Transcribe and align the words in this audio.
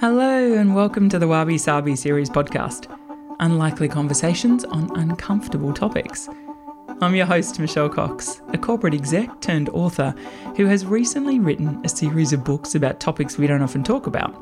Hello, 0.00 0.54
and 0.54 0.74
welcome 0.74 1.10
to 1.10 1.18
the 1.18 1.28
Wabi 1.28 1.58
Sabi 1.58 1.94
series 1.94 2.30
podcast 2.30 2.86
Unlikely 3.38 3.86
Conversations 3.86 4.64
on 4.64 4.90
Uncomfortable 4.98 5.74
Topics. 5.74 6.26
I'm 7.02 7.14
your 7.14 7.26
host, 7.26 7.60
Michelle 7.60 7.90
Cox, 7.90 8.40
a 8.54 8.56
corporate 8.56 8.94
exec 8.94 9.42
turned 9.42 9.68
author 9.68 10.14
who 10.56 10.64
has 10.64 10.86
recently 10.86 11.38
written 11.38 11.82
a 11.84 11.88
series 11.90 12.32
of 12.32 12.44
books 12.44 12.74
about 12.74 12.98
topics 12.98 13.36
we 13.36 13.46
don't 13.46 13.60
often 13.60 13.84
talk 13.84 14.06
about. 14.06 14.34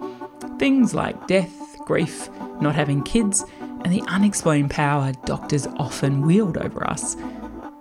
Things 0.60 0.94
like 0.94 1.26
death, 1.26 1.76
grief, 1.80 2.28
not 2.60 2.76
having 2.76 3.02
kids, 3.02 3.44
and 3.58 3.92
the 3.92 4.04
unexplained 4.06 4.70
power 4.70 5.10
doctors 5.24 5.66
often 5.78 6.22
wield 6.22 6.56
over 6.58 6.88
us. 6.88 7.16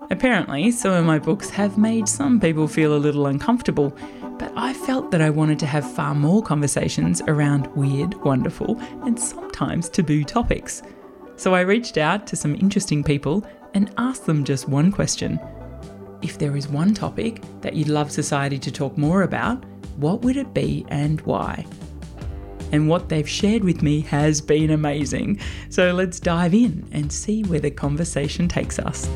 Apparently, 0.09 0.71
some 0.71 0.93
of 0.93 1.05
my 1.05 1.19
books 1.19 1.51
have 1.51 1.77
made 1.77 2.09
some 2.09 2.39
people 2.39 2.67
feel 2.67 2.95
a 2.95 2.97
little 2.97 3.27
uncomfortable, 3.27 3.95
but 4.37 4.51
I 4.55 4.73
felt 4.73 5.11
that 5.11 5.21
I 5.21 5.29
wanted 5.29 5.59
to 5.59 5.65
have 5.65 5.93
far 5.93 6.13
more 6.13 6.43
conversations 6.43 7.21
around 7.27 7.67
weird, 7.75 8.13
wonderful, 8.23 8.79
and 9.03 9.19
sometimes 9.19 9.89
taboo 9.89 10.23
topics. 10.23 10.83
So 11.35 11.53
I 11.53 11.61
reached 11.61 11.97
out 11.97 12.27
to 12.27 12.35
some 12.35 12.55
interesting 12.55 13.03
people 13.03 13.45
and 13.73 13.93
asked 13.97 14.25
them 14.25 14.43
just 14.43 14.67
one 14.67 14.91
question. 14.91 15.39
If 16.21 16.37
there 16.37 16.57
is 16.57 16.67
one 16.67 16.93
topic 16.93 17.41
that 17.61 17.75
you'd 17.75 17.89
love 17.89 18.11
society 18.11 18.57
to 18.59 18.71
talk 18.71 18.97
more 18.97 19.21
about, 19.21 19.63
what 19.97 20.21
would 20.21 20.37
it 20.37 20.53
be 20.53 20.85
and 20.89 21.21
why? 21.21 21.65
And 22.71 22.89
what 22.89 23.09
they've 23.09 23.29
shared 23.29 23.63
with 23.63 23.81
me 23.81 24.01
has 24.01 24.41
been 24.41 24.71
amazing. 24.71 25.39
So 25.69 25.93
let's 25.93 26.19
dive 26.19 26.53
in 26.53 26.87
and 26.91 27.11
see 27.11 27.43
where 27.43 27.59
the 27.59 27.71
conversation 27.71 28.47
takes 28.47 28.77
us. 28.79 29.07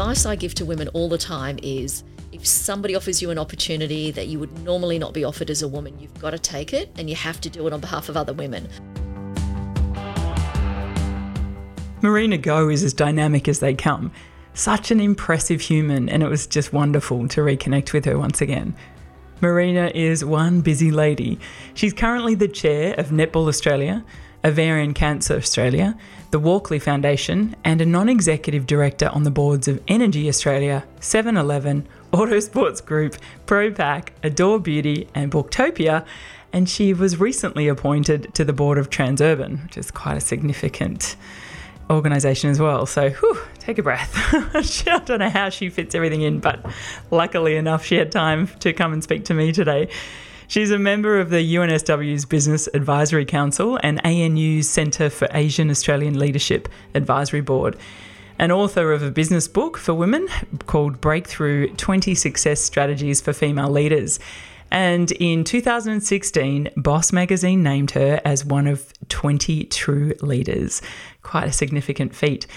Advice 0.00 0.24
I 0.24 0.34
give 0.34 0.54
to 0.54 0.64
women 0.64 0.88
all 0.88 1.10
the 1.10 1.18
time 1.18 1.58
is 1.62 2.04
if 2.32 2.46
somebody 2.46 2.94
offers 2.94 3.20
you 3.20 3.28
an 3.28 3.38
opportunity 3.38 4.10
that 4.12 4.28
you 4.28 4.38
would 4.38 4.64
normally 4.64 4.98
not 4.98 5.12
be 5.12 5.24
offered 5.24 5.50
as 5.50 5.60
a 5.60 5.68
woman, 5.68 5.98
you've 5.98 6.18
got 6.18 6.30
to 6.30 6.38
take 6.38 6.72
it 6.72 6.90
and 6.96 7.10
you 7.10 7.16
have 7.16 7.38
to 7.42 7.50
do 7.50 7.66
it 7.66 7.72
on 7.74 7.80
behalf 7.80 8.08
of 8.08 8.16
other 8.16 8.32
women. 8.32 8.66
Marina 12.00 12.38
Go 12.38 12.70
is 12.70 12.82
as 12.82 12.94
dynamic 12.94 13.46
as 13.46 13.58
they 13.58 13.74
come. 13.74 14.10
Such 14.54 14.90
an 14.90 15.00
impressive 15.00 15.60
human, 15.60 16.08
and 16.08 16.22
it 16.22 16.30
was 16.30 16.46
just 16.46 16.72
wonderful 16.72 17.28
to 17.28 17.42
reconnect 17.42 17.92
with 17.92 18.06
her 18.06 18.18
once 18.18 18.40
again. 18.40 18.74
Marina 19.42 19.92
is 19.94 20.24
one 20.24 20.62
busy 20.62 20.90
lady. 20.90 21.38
She's 21.74 21.92
currently 21.92 22.34
the 22.34 22.48
chair 22.48 22.94
of 22.94 23.08
Netball 23.08 23.48
Australia, 23.48 24.02
Ovarian 24.46 24.94
Cancer 24.94 25.36
Australia, 25.36 25.94
the 26.30 26.38
Walkley 26.38 26.78
Foundation, 26.78 27.56
and 27.64 27.80
a 27.80 27.86
non 27.86 28.08
executive 28.08 28.66
director 28.66 29.08
on 29.08 29.24
the 29.24 29.30
boards 29.30 29.68
of 29.68 29.82
Energy 29.88 30.28
Australia, 30.28 30.84
7 31.00 31.36
Eleven, 31.36 31.86
Autosports 32.12 32.84
Group, 32.84 33.16
Pro-Pac, 33.46 34.12
Adore 34.22 34.60
Beauty, 34.60 35.08
and 35.14 35.30
Booktopia. 35.30 36.04
And 36.52 36.68
she 36.68 36.92
was 36.94 37.20
recently 37.20 37.68
appointed 37.68 38.34
to 38.34 38.44
the 38.44 38.52
board 38.52 38.78
of 38.78 38.90
Transurban, 38.90 39.64
which 39.64 39.78
is 39.78 39.90
quite 39.90 40.16
a 40.16 40.20
significant 40.20 41.16
organisation 41.88 42.50
as 42.50 42.60
well. 42.60 42.86
So, 42.86 43.10
whew, 43.10 43.38
take 43.58 43.78
a 43.78 43.82
breath. 43.82 44.12
I 44.34 44.98
don't 45.04 45.18
know 45.18 45.30
how 45.30 45.48
she 45.48 45.68
fits 45.68 45.94
everything 45.94 46.22
in, 46.22 46.40
but 46.40 46.64
luckily 47.10 47.56
enough, 47.56 47.84
she 47.84 47.96
had 47.96 48.10
time 48.10 48.48
to 48.60 48.72
come 48.72 48.92
and 48.92 49.02
speak 49.02 49.24
to 49.26 49.34
me 49.34 49.52
today. 49.52 49.88
She's 50.50 50.72
a 50.72 50.80
member 50.80 51.20
of 51.20 51.30
the 51.30 51.54
UNSW's 51.54 52.24
Business 52.24 52.68
Advisory 52.74 53.24
Council 53.24 53.78
and 53.84 54.02
ANU's 54.04 54.68
Centre 54.68 55.08
for 55.08 55.28
Asian 55.30 55.70
Australian 55.70 56.18
Leadership 56.18 56.68
Advisory 56.92 57.40
Board. 57.40 57.76
An 58.36 58.50
author 58.50 58.92
of 58.92 59.00
a 59.00 59.12
business 59.12 59.46
book 59.46 59.78
for 59.78 59.94
women 59.94 60.26
called 60.66 61.00
Breakthrough 61.00 61.72
20 61.76 62.16
Success 62.16 62.60
Strategies 62.60 63.20
for 63.20 63.32
Female 63.32 63.70
Leaders. 63.70 64.18
And 64.72 65.12
in 65.12 65.44
2016, 65.44 66.70
Boss 66.76 67.12
magazine 67.12 67.62
named 67.62 67.92
her 67.92 68.20
as 68.24 68.44
one 68.44 68.66
of 68.66 68.92
20 69.08 69.66
true 69.66 70.14
leaders. 70.20 70.82
Quite 71.22 71.46
a 71.46 71.52
significant 71.52 72.12
feat. 72.12 72.48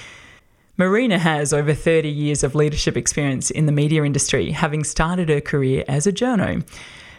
Marina 0.77 1.19
has 1.19 1.53
over 1.53 1.75
30 1.75 2.09
years 2.09 2.43
of 2.43 2.55
leadership 2.55 2.97
experience 2.97 3.51
in 3.51 3.67
the 3.67 3.71
media 3.71 4.03
industry, 4.03 4.49
having 4.49 4.83
started 4.83 5.29
her 5.29 5.41
career 5.41 5.83
as 5.87 6.07
a 6.07 6.11
journo. 6.11 6.65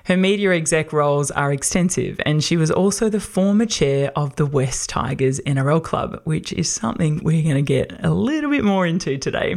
Her 0.04 0.18
media 0.18 0.52
exec 0.52 0.92
roles 0.92 1.30
are 1.30 1.50
extensive, 1.50 2.20
and 2.26 2.44
she 2.44 2.58
was 2.58 2.70
also 2.70 3.08
the 3.08 3.20
former 3.20 3.64
chair 3.64 4.12
of 4.14 4.36
the 4.36 4.44
Wests 4.44 4.86
Tigers 4.86 5.40
NRL 5.40 5.82
Club, 5.82 6.20
which 6.24 6.52
is 6.52 6.70
something 6.70 7.20
we're 7.24 7.42
going 7.42 7.54
to 7.56 7.62
get 7.62 8.04
a 8.04 8.10
little 8.10 8.50
bit 8.50 8.64
more 8.64 8.86
into 8.86 9.16
today. 9.16 9.56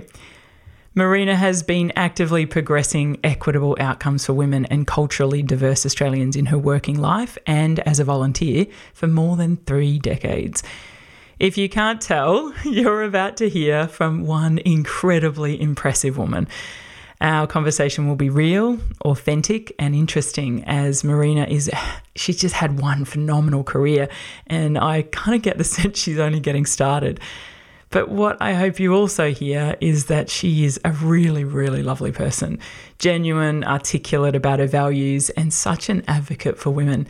Marina 0.95 1.35
has 1.35 1.63
been 1.63 1.91
actively 1.97 2.45
progressing 2.45 3.19
equitable 3.25 3.75
outcomes 3.77 4.25
for 4.25 4.33
women 4.33 4.63
and 4.67 4.87
culturally 4.87 5.43
diverse 5.43 5.85
Australians 5.85 6.37
in 6.37 6.45
her 6.45 6.57
working 6.57 6.97
life 6.97 7.37
and 7.45 7.81
as 7.81 7.99
a 7.99 8.05
volunteer 8.05 8.67
for 8.93 9.07
more 9.07 9.35
than 9.35 9.57
three 9.57 9.99
decades. 9.99 10.63
If 11.39 11.57
you 11.57 11.67
can't 11.67 11.99
tell, 11.99 12.53
you're 12.63 13.03
about 13.03 13.35
to 13.37 13.49
hear 13.49 13.89
from 13.89 14.25
one 14.25 14.59
incredibly 14.59 15.61
impressive 15.61 16.17
woman. 16.17 16.47
Our 17.19 17.47
conversation 17.47 18.07
will 18.07 18.15
be 18.15 18.29
real, 18.29 18.77
authentic, 19.01 19.73
and 19.79 19.95
interesting 19.95 20.63
as 20.65 21.03
Marina 21.03 21.45
is, 21.45 21.69
she's 22.15 22.39
just 22.39 22.55
had 22.55 22.79
one 22.79 23.05
phenomenal 23.05 23.63
career, 23.63 24.07
and 24.45 24.77
I 24.77 25.03
kind 25.03 25.35
of 25.35 25.41
get 25.41 25.57
the 25.57 25.63
sense 25.75 25.99
she's 25.99 26.19
only 26.19 26.39
getting 26.39 26.65
started. 26.65 27.19
But 27.89 28.09
what 28.09 28.41
I 28.41 28.53
hope 28.53 28.79
you 28.79 28.93
also 28.93 29.31
hear 29.31 29.77
is 29.79 30.05
that 30.05 30.29
she 30.29 30.65
is 30.65 30.79
a 30.83 30.91
really, 30.91 31.45
really 31.45 31.81
lovely 31.81 32.11
person, 32.11 32.59
genuine, 32.99 33.63
articulate 33.63 34.35
about 34.35 34.59
her 34.59 34.67
values, 34.67 35.29
and 35.31 35.53
such 35.53 35.89
an 35.89 36.03
advocate 36.07 36.57
for 36.57 36.69
women. 36.69 37.07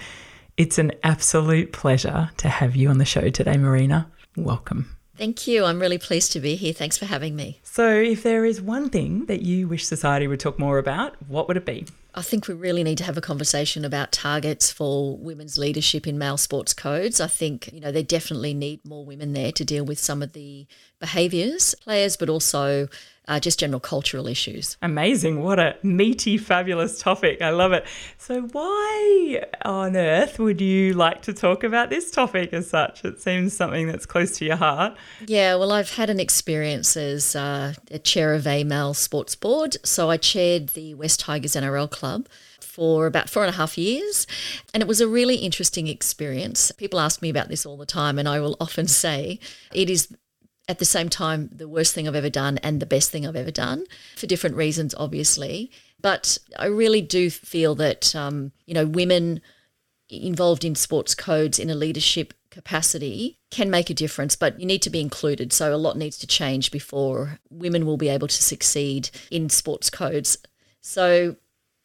It's 0.55 0.77
an 0.77 0.91
absolute 1.03 1.73
pleasure 1.73 2.29
to 2.37 2.49
have 2.49 2.75
you 2.75 2.89
on 2.89 2.99
the 2.99 3.05
show 3.05 3.29
today, 3.29 3.57
Marina. 3.57 4.09
Welcome. 4.35 4.96
Thank 5.17 5.47
you. 5.47 5.65
I'm 5.65 5.79
really 5.79 5.97
pleased 5.97 6.31
to 6.33 6.39
be 6.39 6.55
here. 6.55 6.73
Thanks 6.73 6.97
for 6.97 7.05
having 7.05 7.35
me. 7.35 7.59
So, 7.63 7.89
if 7.89 8.23
there 8.23 8.45
is 8.45 8.61
one 8.61 8.89
thing 8.89 9.25
that 9.25 9.41
you 9.41 9.67
wish 9.67 9.85
society 9.85 10.27
would 10.27 10.39
talk 10.39 10.59
more 10.59 10.77
about, 10.77 11.15
what 11.27 11.47
would 11.47 11.57
it 11.57 11.65
be? 11.65 11.85
I 12.13 12.21
think 12.21 12.47
we 12.47 12.55
really 12.55 12.83
need 12.83 12.97
to 12.97 13.03
have 13.03 13.17
a 13.17 13.21
conversation 13.21 13.85
about 13.85 14.11
targets 14.11 14.71
for 14.71 15.15
women's 15.17 15.57
leadership 15.57 16.07
in 16.07 16.17
male 16.17 16.37
sports 16.37 16.73
codes. 16.73 17.21
I 17.21 17.27
think, 17.27 17.71
you 17.71 17.79
know, 17.79 17.91
they 17.91 18.01
definitely 18.01 18.55
need 18.55 18.83
more 18.83 19.05
women 19.05 19.33
there 19.33 19.51
to 19.51 19.63
deal 19.63 19.85
with 19.85 19.99
some 19.99 20.23
of 20.23 20.33
the 20.33 20.65
behaviours, 20.99 21.75
players, 21.75 22.17
but 22.17 22.27
also 22.27 22.87
uh, 23.27 23.39
just 23.39 23.59
general 23.59 23.79
cultural 23.79 24.27
issues. 24.27 24.77
Amazing. 24.81 25.43
What 25.43 25.59
a 25.59 25.75
meaty, 25.83 26.37
fabulous 26.37 26.99
topic. 26.99 27.41
I 27.41 27.49
love 27.49 27.73
it. 27.73 27.85
So, 28.17 28.41
why 28.41 29.43
on 29.65 29.95
earth 29.95 30.39
would 30.39 30.61
you 30.61 30.93
like 30.93 31.21
to 31.23 31.33
talk 31.33 31.63
about 31.63 31.89
this 31.89 32.11
topic 32.11 32.53
as 32.53 32.69
such? 32.69 33.03
It 33.03 33.19
seems 33.21 33.53
something 33.53 33.87
that's 33.87 34.05
close 34.05 34.37
to 34.37 34.45
your 34.45 34.55
heart. 34.55 34.97
Yeah, 35.25 35.55
well, 35.55 35.71
I've 35.71 35.95
had 35.95 36.09
an 36.09 36.19
experience 36.19 36.95
as 36.95 37.35
uh, 37.35 37.73
a 37.91 37.99
chair 37.99 38.33
of 38.33 38.47
a 38.47 38.63
male 38.63 38.93
sports 38.93 39.35
board. 39.35 39.77
So, 39.83 40.09
I 40.09 40.17
chaired 40.17 40.69
the 40.69 40.93
Wests 40.93 41.17
Tigers 41.17 41.53
NRL 41.53 41.89
Club 41.89 42.27
for 42.77 43.07
about 43.07 43.27
four 43.27 43.43
and 43.43 43.53
a 43.53 43.57
half 43.57 43.75
years. 43.75 44.27
And 44.71 44.83
it 44.83 44.87
was 44.87 45.01
a 45.01 45.07
really 45.07 45.37
interesting 45.37 45.87
experience. 45.87 46.71
People 46.71 46.99
ask 46.99 47.23
me 47.23 47.29
about 47.29 47.49
this 47.49 47.65
all 47.65 47.75
the 47.75 47.87
time, 47.87 48.19
and 48.19 48.29
I 48.29 48.39
will 48.39 48.55
often 48.59 48.87
say 48.87 49.39
it 49.73 49.89
is 49.89 50.15
at 50.67 50.79
the 50.79 50.85
same 50.85 51.09
time 51.09 51.49
the 51.51 51.67
worst 51.67 51.93
thing 51.93 52.07
I've 52.07 52.15
ever 52.15 52.29
done 52.29 52.57
and 52.59 52.79
the 52.79 52.85
best 52.85 53.11
thing 53.11 53.25
I've 53.25 53.35
ever 53.35 53.51
done 53.51 53.85
for 54.15 54.27
different 54.27 54.55
reasons, 54.55 54.93
obviously. 54.97 55.71
But 56.01 56.37
I 56.57 56.65
really 56.65 57.01
do 57.01 57.29
feel 57.29 57.75
that, 57.75 58.15
um, 58.15 58.51
you 58.65 58.73
know, 58.73 58.85
women 58.85 59.41
involved 60.09 60.63
in 60.63 60.75
sports 60.75 61.15
codes 61.15 61.59
in 61.59 61.69
a 61.69 61.75
leadership 61.75 62.33
capacity 62.49 63.37
can 63.51 63.69
make 63.69 63.89
a 63.89 63.93
difference, 63.93 64.35
but 64.35 64.59
you 64.59 64.65
need 64.65 64.81
to 64.81 64.89
be 64.89 65.01
included. 65.01 65.53
So 65.53 65.73
a 65.73 65.77
lot 65.77 65.97
needs 65.97 66.17
to 66.19 66.27
change 66.27 66.71
before 66.71 67.39
women 67.49 67.85
will 67.85 67.97
be 67.97 68.09
able 68.09 68.27
to 68.27 68.43
succeed 68.43 69.09
in 69.31 69.49
sports 69.49 69.89
codes. 69.89 70.37
So 70.81 71.35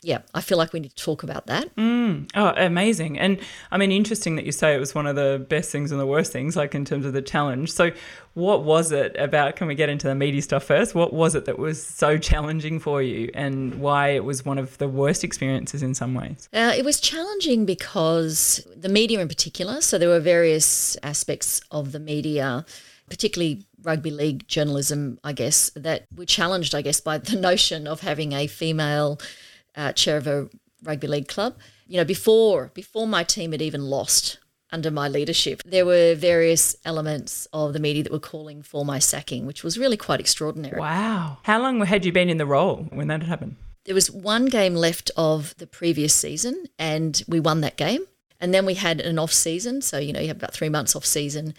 yeah, 0.04 0.22
I 0.34 0.40
feel 0.40 0.58
like 0.58 0.72
we 0.72 0.80
need 0.80 0.94
to 0.96 1.02
talk 1.02 1.22
about 1.22 1.46
that. 1.46 1.74
Mm. 1.76 2.28
Oh, 2.34 2.52
amazing. 2.56 3.20
And 3.20 3.38
I 3.70 3.78
mean, 3.78 3.92
interesting 3.92 4.34
that 4.34 4.44
you 4.44 4.50
say 4.50 4.74
it 4.74 4.80
was 4.80 4.96
one 4.96 5.06
of 5.06 5.14
the 5.14 5.44
best 5.48 5.70
things 5.70 5.92
and 5.92 6.00
the 6.00 6.06
worst 6.06 6.32
things, 6.32 6.56
like 6.56 6.74
in 6.74 6.84
terms 6.84 7.06
of 7.06 7.12
the 7.12 7.22
challenge. 7.22 7.70
So, 7.70 7.92
what 8.34 8.64
was 8.64 8.90
it 8.90 9.14
about? 9.16 9.54
Can 9.54 9.68
we 9.68 9.76
get 9.76 9.88
into 9.88 10.08
the 10.08 10.14
meaty 10.16 10.40
stuff 10.40 10.64
first? 10.64 10.94
What 10.94 11.12
was 11.12 11.36
it 11.36 11.44
that 11.44 11.58
was 11.58 11.82
so 11.82 12.18
challenging 12.18 12.80
for 12.80 13.00
you 13.00 13.30
and 13.32 13.76
why 13.76 14.08
it 14.08 14.24
was 14.24 14.44
one 14.44 14.58
of 14.58 14.76
the 14.78 14.88
worst 14.88 15.22
experiences 15.22 15.82
in 15.84 15.94
some 15.94 16.14
ways? 16.14 16.48
Uh, 16.52 16.72
it 16.76 16.84
was 16.84 17.00
challenging 17.00 17.64
because 17.64 18.66
the 18.74 18.88
media 18.88 19.20
in 19.20 19.28
particular, 19.28 19.80
so 19.80 19.98
there 19.98 20.08
were 20.08 20.20
various 20.20 20.96
aspects 21.04 21.60
of 21.70 21.92
the 21.92 22.00
media, 22.00 22.66
particularly 23.08 23.64
rugby 23.84 24.10
league 24.10 24.48
journalism, 24.48 25.20
I 25.22 25.32
guess, 25.32 25.70
that 25.76 26.06
were 26.16 26.24
challenged, 26.24 26.74
I 26.74 26.82
guess, 26.82 27.00
by 27.00 27.18
the 27.18 27.36
notion 27.40 27.86
of 27.86 28.00
having 28.00 28.32
a 28.32 28.48
female 28.48 29.20
uh, 29.76 29.92
chair 29.92 30.16
of 30.16 30.26
a 30.26 30.48
rugby 30.82 31.06
league 31.06 31.28
club. 31.28 31.56
You 31.86 31.98
know, 31.98 32.04
before 32.04 32.70
before 32.74 33.06
my 33.06 33.24
team 33.24 33.52
had 33.52 33.62
even 33.62 33.82
lost 33.82 34.38
under 34.70 34.90
my 34.90 35.08
leadership, 35.08 35.62
there 35.64 35.84
were 35.84 36.14
various 36.14 36.74
elements 36.84 37.46
of 37.52 37.72
the 37.72 37.80
media 37.80 38.02
that 38.04 38.12
were 38.12 38.18
calling 38.18 38.62
for 38.62 38.84
my 38.84 38.98
sacking, 38.98 39.46
which 39.46 39.62
was 39.62 39.78
really 39.78 39.96
quite 39.96 40.20
extraordinary. 40.20 40.80
Wow! 40.80 41.38
How 41.42 41.60
long 41.60 41.80
had 41.84 42.04
you 42.04 42.12
been 42.12 42.30
in 42.30 42.38
the 42.38 42.46
role 42.46 42.86
when 42.90 43.08
that 43.08 43.22
happened? 43.22 43.56
there 43.84 43.94
was 43.94 44.10
one 44.10 44.46
game 44.46 44.74
left 44.74 45.10
of 45.16 45.54
the 45.58 45.66
previous 45.66 46.14
season, 46.14 46.66
and 46.78 47.22
we 47.26 47.40
won 47.40 47.60
that 47.62 47.76
game. 47.76 48.04
And 48.40 48.52
then 48.52 48.66
we 48.66 48.74
had 48.74 49.00
an 49.00 49.18
off 49.18 49.32
season. 49.32 49.82
So, 49.82 49.98
you 49.98 50.12
know, 50.12 50.20
you 50.20 50.28
have 50.28 50.36
about 50.36 50.52
three 50.52 50.68
months 50.68 50.96
off 50.96 51.06
season. 51.06 51.54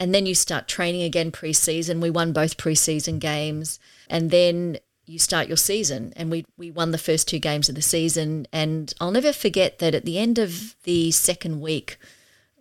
And 0.00 0.14
then 0.14 0.26
you 0.26 0.34
start 0.34 0.68
training 0.68 1.02
again 1.02 1.30
pre 1.30 1.52
season. 1.52 2.00
We 2.00 2.10
won 2.10 2.32
both 2.32 2.56
pre 2.56 2.74
season 2.74 3.18
games. 3.18 3.78
And 4.08 4.30
then 4.30 4.78
you 5.06 5.18
start 5.18 5.48
your 5.48 5.56
season. 5.56 6.12
And 6.16 6.30
we, 6.30 6.44
we 6.56 6.70
won 6.70 6.90
the 6.90 6.98
first 6.98 7.28
two 7.28 7.38
games 7.38 7.68
of 7.68 7.74
the 7.74 7.82
season. 7.82 8.46
And 8.52 8.92
I'll 9.00 9.10
never 9.10 9.32
forget 9.32 9.78
that 9.78 9.94
at 9.94 10.04
the 10.04 10.18
end 10.18 10.38
of 10.38 10.76
the 10.84 11.10
second 11.10 11.60
week, 11.60 11.98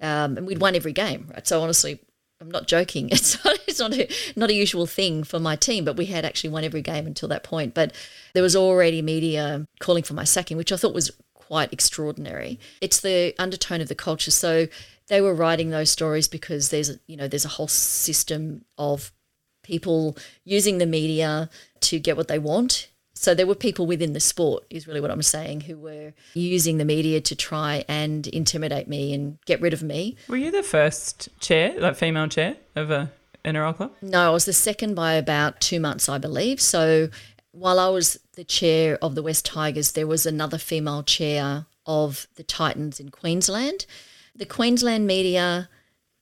um, 0.01 0.37
and 0.37 0.45
we'd 0.45 0.61
won 0.61 0.75
every 0.75 0.93
game, 0.93 1.29
right? 1.33 1.47
So 1.47 1.61
honestly, 1.61 1.99
I'm 2.41 2.51
not 2.51 2.67
joking. 2.67 3.09
It's 3.11 3.43
not, 3.43 3.57
it's 3.67 3.79
not 3.79 3.93
a, 3.93 4.13
not 4.35 4.49
a 4.49 4.53
usual 4.53 4.85
thing 4.85 5.23
for 5.23 5.39
my 5.39 5.55
team, 5.55 5.85
but 5.85 5.97
we 5.97 6.05
had 6.05 6.25
actually 6.25 6.49
won 6.49 6.63
every 6.63 6.81
game 6.81 7.07
until 7.07 7.29
that 7.29 7.43
point. 7.43 7.73
But 7.73 7.93
there 8.33 8.43
was 8.43 8.55
already 8.55 9.01
media 9.01 9.65
calling 9.79 10.03
for 10.03 10.13
my 10.13 10.25
sacking, 10.25 10.57
which 10.57 10.71
I 10.71 10.75
thought 10.75 10.93
was 10.93 11.11
quite 11.33 11.71
extraordinary. 11.71 12.59
It's 12.81 12.99
the 12.99 13.33
undertone 13.39 13.81
of 13.81 13.87
the 13.87 13.95
culture. 13.95 14.31
So 14.31 14.67
they 15.07 15.21
were 15.21 15.33
writing 15.33 15.69
those 15.69 15.91
stories 15.91 16.27
because 16.27 16.69
there's 16.69 16.89
a, 16.89 16.95
you 17.07 17.17
know 17.17 17.27
there's 17.27 17.45
a 17.45 17.49
whole 17.49 17.67
system 17.67 18.65
of 18.77 19.11
people 19.63 20.17
using 20.43 20.77
the 20.77 20.85
media 20.85 21.49
to 21.81 21.99
get 21.99 22.15
what 22.15 22.27
they 22.27 22.39
want. 22.39 22.89
So 23.15 23.33
there 23.33 23.47
were 23.47 23.55
people 23.55 23.85
within 23.85 24.13
the 24.13 24.19
sport, 24.19 24.65
is 24.69 24.87
really 24.87 24.99
what 24.99 25.11
I'm 25.11 25.21
saying, 25.21 25.61
who 25.61 25.77
were 25.77 26.13
using 26.33 26.77
the 26.77 26.85
media 26.85 27.21
to 27.21 27.35
try 27.35 27.85
and 27.87 28.27
intimidate 28.27 28.87
me 28.87 29.13
and 29.13 29.37
get 29.45 29.61
rid 29.61 29.73
of 29.73 29.81
me. 29.81 30.17
Were 30.27 30.35
you 30.35 30.51
the 30.51 30.63
first 30.63 31.29
chair, 31.39 31.73
like 31.79 31.95
female 31.95 32.27
chair 32.27 32.57
of 32.75 32.91
a 32.91 33.11
NRL 33.45 33.75
club? 33.75 33.93
No, 34.01 34.27
I 34.27 34.29
was 34.29 34.45
the 34.45 34.53
second 34.53 34.95
by 34.95 35.13
about 35.13 35.61
two 35.61 35.79
months, 35.79 36.09
I 36.09 36.17
believe. 36.17 36.59
So 36.59 37.09
while 37.51 37.79
I 37.79 37.87
was 37.89 38.19
the 38.33 38.43
chair 38.43 38.97
of 39.01 39.15
the 39.15 39.23
Wests 39.23 39.43
Tigers, 39.43 39.91
there 39.91 40.07
was 40.07 40.25
another 40.25 40.57
female 40.57 41.03
chair 41.03 41.65
of 41.85 42.27
the 42.35 42.43
Titans 42.43 42.99
in 42.99 43.09
Queensland. 43.09 43.85
The 44.35 44.45
Queensland 44.45 45.05
media 45.05 45.69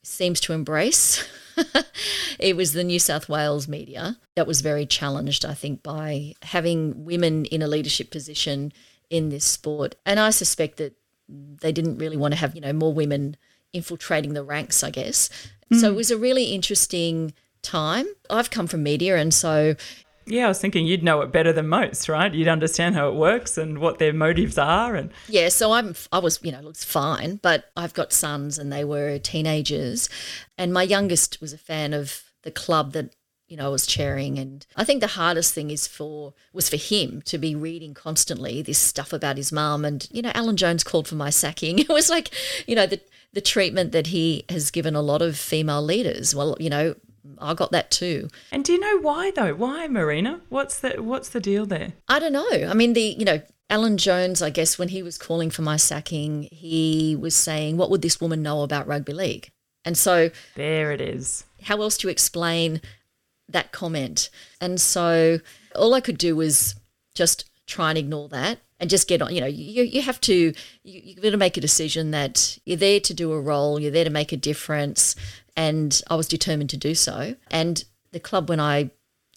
seems 0.04 0.40
to 0.42 0.54
embrace. 0.54 1.28
it 2.40 2.56
was 2.56 2.74
the 2.74 2.84
New 2.84 3.00
South 3.00 3.30
Wales 3.30 3.68
media 3.68 4.18
that 4.36 4.48
was 4.48 4.62
very 4.62 4.86
challenged, 4.86 5.46
I 5.46 5.54
think, 5.54 5.84
by 5.84 6.34
having 6.42 7.06
women 7.06 7.46
in 7.46 7.62
a 7.62 7.68
leadership 7.68 8.12
position 8.12 8.72
in 9.10 9.30
this 9.30 9.46
sport. 9.46 9.96
And 10.06 10.20
I 10.20 10.30
suspect 10.30 10.78
that 10.78 10.96
they 11.28 11.72
didn't 11.72 11.98
really 11.98 12.18
want 12.18 12.34
to 12.34 12.40
have, 12.40 12.56
you 12.56 12.62
know, 12.62 12.74
more 12.74 12.94
women 12.94 13.38
infiltrating 13.74 14.34
the 14.34 14.44
ranks, 14.44 14.84
I 14.84 14.90
guess. 14.90 15.30
Mm. 15.72 15.80
So 15.80 15.92
it 15.92 15.96
was 15.96 16.12
a 16.12 16.18
really 16.18 16.46
interesting 16.46 17.34
time. 17.62 18.08
I've 18.30 18.50
come 18.50 18.68
from 18.68 18.84
media 18.84 19.18
and 19.18 19.34
so 19.34 19.76
yeah, 20.26 20.46
I 20.46 20.48
was 20.48 20.60
thinking 20.60 20.86
you'd 20.86 21.04
know 21.04 21.22
it 21.22 21.32
better 21.32 21.52
than 21.52 21.68
most, 21.68 22.08
right? 22.08 22.34
You'd 22.34 22.48
understand 22.48 22.96
how 22.96 23.10
it 23.10 23.16
works 23.16 23.58
and 23.58 23.80
what 23.80 24.00
their 24.00 24.14
motives 24.14 24.58
are, 24.58 24.96
and 24.96 25.12
yeah. 25.28 25.50
So 25.50 25.72
I'm, 25.72 25.96
I 26.12 26.20
was, 26.20 26.40
you 26.44 26.52
know, 26.52 26.62
looks 26.62 26.84
fine, 26.84 27.38
but 27.38 27.72
I've 27.76 27.94
got 27.94 28.14
sons 28.14 28.58
and 28.58 28.72
they 28.72 28.84
were 28.84 29.18
teenagers, 29.20 30.10
and 30.58 30.74
my 30.74 30.84
youngest 30.84 31.42
was 31.42 31.54
a 31.54 31.58
fan 31.58 31.94
of 31.94 32.24
the 32.44 32.52
club 32.52 32.94
that 32.94 33.16
you 33.48 33.58
know 33.58 33.66
I 33.66 33.70
was 33.70 33.86
chairing, 33.86 34.38
and 34.38 34.66
I 34.76 34.84
think 34.84 35.02
the 35.02 35.08
hardest 35.08 35.54
thing 35.54 35.72
is 35.72 35.88
for 35.88 36.34
was 36.54 36.70
for 36.70 36.78
him 36.78 37.22
to 37.24 37.38
be 37.38 37.56
reading 37.56 37.94
constantly 37.94 38.62
this 38.62 38.80
stuff 38.80 39.14
about 39.14 39.38
his 39.38 39.52
mum, 39.52 39.84
and 39.86 40.08
you 40.12 40.22
know, 40.22 40.32
Alan 40.34 40.58
Jones 40.58 40.84
called 40.84 41.08
for 41.08 41.16
my 41.16 41.30
sacking. 41.30 41.80
It 41.80 41.90
was 41.90 42.10
like, 42.10 42.30
you 42.68 42.76
know, 42.76 42.86
the 42.86 43.02
the 43.34 43.42
treatment 43.42 43.92
that 43.94 44.08
he 44.08 44.46
has 44.50 44.72
given 44.72 44.96
a 44.96 45.02
lot 45.02 45.22
of 45.22 45.38
female 45.38 45.82
leaders. 45.82 46.36
Well, 46.36 46.58
you 46.60 46.70
know, 46.70 46.96
I 47.42 47.54
got 47.54 47.72
that 47.72 47.92
too. 47.92 48.30
And 48.52 48.64
do 48.64 48.74
you 48.74 48.80
know 48.80 49.00
why 49.00 49.32
though? 49.32 49.54
Why 49.54 49.88
Marina? 49.88 50.42
What's 50.50 50.80
the 50.80 51.02
what's 51.02 51.30
the 51.30 51.40
deal 51.40 51.66
there? 51.66 51.94
I 52.08 52.20
don't 52.20 52.34
know. 52.34 52.68
I 52.70 52.74
mean, 52.74 52.94
the 52.94 53.16
you 53.18 53.26
know 53.26 53.42
Alan 53.70 53.98
Jones, 53.98 54.42
I 54.42 54.50
guess, 54.50 54.78
when 54.78 54.90
he 54.90 55.02
was 55.02 55.18
calling 55.18 55.50
for 55.50 55.62
my 55.62 55.78
sacking, 55.78 56.50
he 56.52 57.16
was 57.20 57.36
saying, 57.36 57.78
"What 57.78 57.90
would 57.90 58.02
this 58.02 58.20
woman 58.20 58.42
know 58.42 58.64
about 58.64 58.88
rugby 58.88 59.14
league?" 59.14 59.50
And 59.86 59.98
so 59.98 60.30
there 60.56 60.92
it 60.92 61.02
is. 61.02 61.46
How 61.64 61.82
else 61.82 61.98
do 61.98 62.08
you 62.08 62.12
explain 62.12 62.82
that 63.50 63.72
comment? 63.72 64.30
And 64.60 64.80
so 64.80 65.40
all 65.76 65.94
I 65.94 66.02
could 66.02 66.18
do 66.18 66.36
was 66.36 66.76
just 67.16 67.50
try 67.66 67.90
and 67.90 67.98
ignore 67.98 68.28
that 68.30 68.60
and 68.80 68.90
just 68.90 69.08
get 69.08 69.22
on. 69.22 69.34
You 69.34 69.42
know, 69.42 69.48
you, 69.48 69.84
you 69.84 70.02
have 70.02 70.20
to, 70.22 70.34
you, 70.34 70.54
you've 70.84 71.22
got 71.22 71.30
to 71.32 71.38
make 71.38 71.56
a 71.56 71.62
decision 71.62 72.12
that 72.12 72.58
you're 72.66 72.78
there 72.78 73.00
to 73.00 73.14
do 73.14 73.32
a 73.32 73.40
role, 73.40 73.80
you're 73.80 73.92
there 73.92 74.04
to 74.04 74.10
make 74.10 74.32
a 74.32 74.38
difference. 74.38 75.16
And 75.56 76.02
I 76.10 76.16
was 76.16 76.28
determined 76.28 76.70
to 76.72 76.78
do 76.78 76.96
so. 76.96 77.36
And 77.50 77.84
the 78.12 78.20
club, 78.20 78.50
when 78.50 78.60
I 78.60 78.92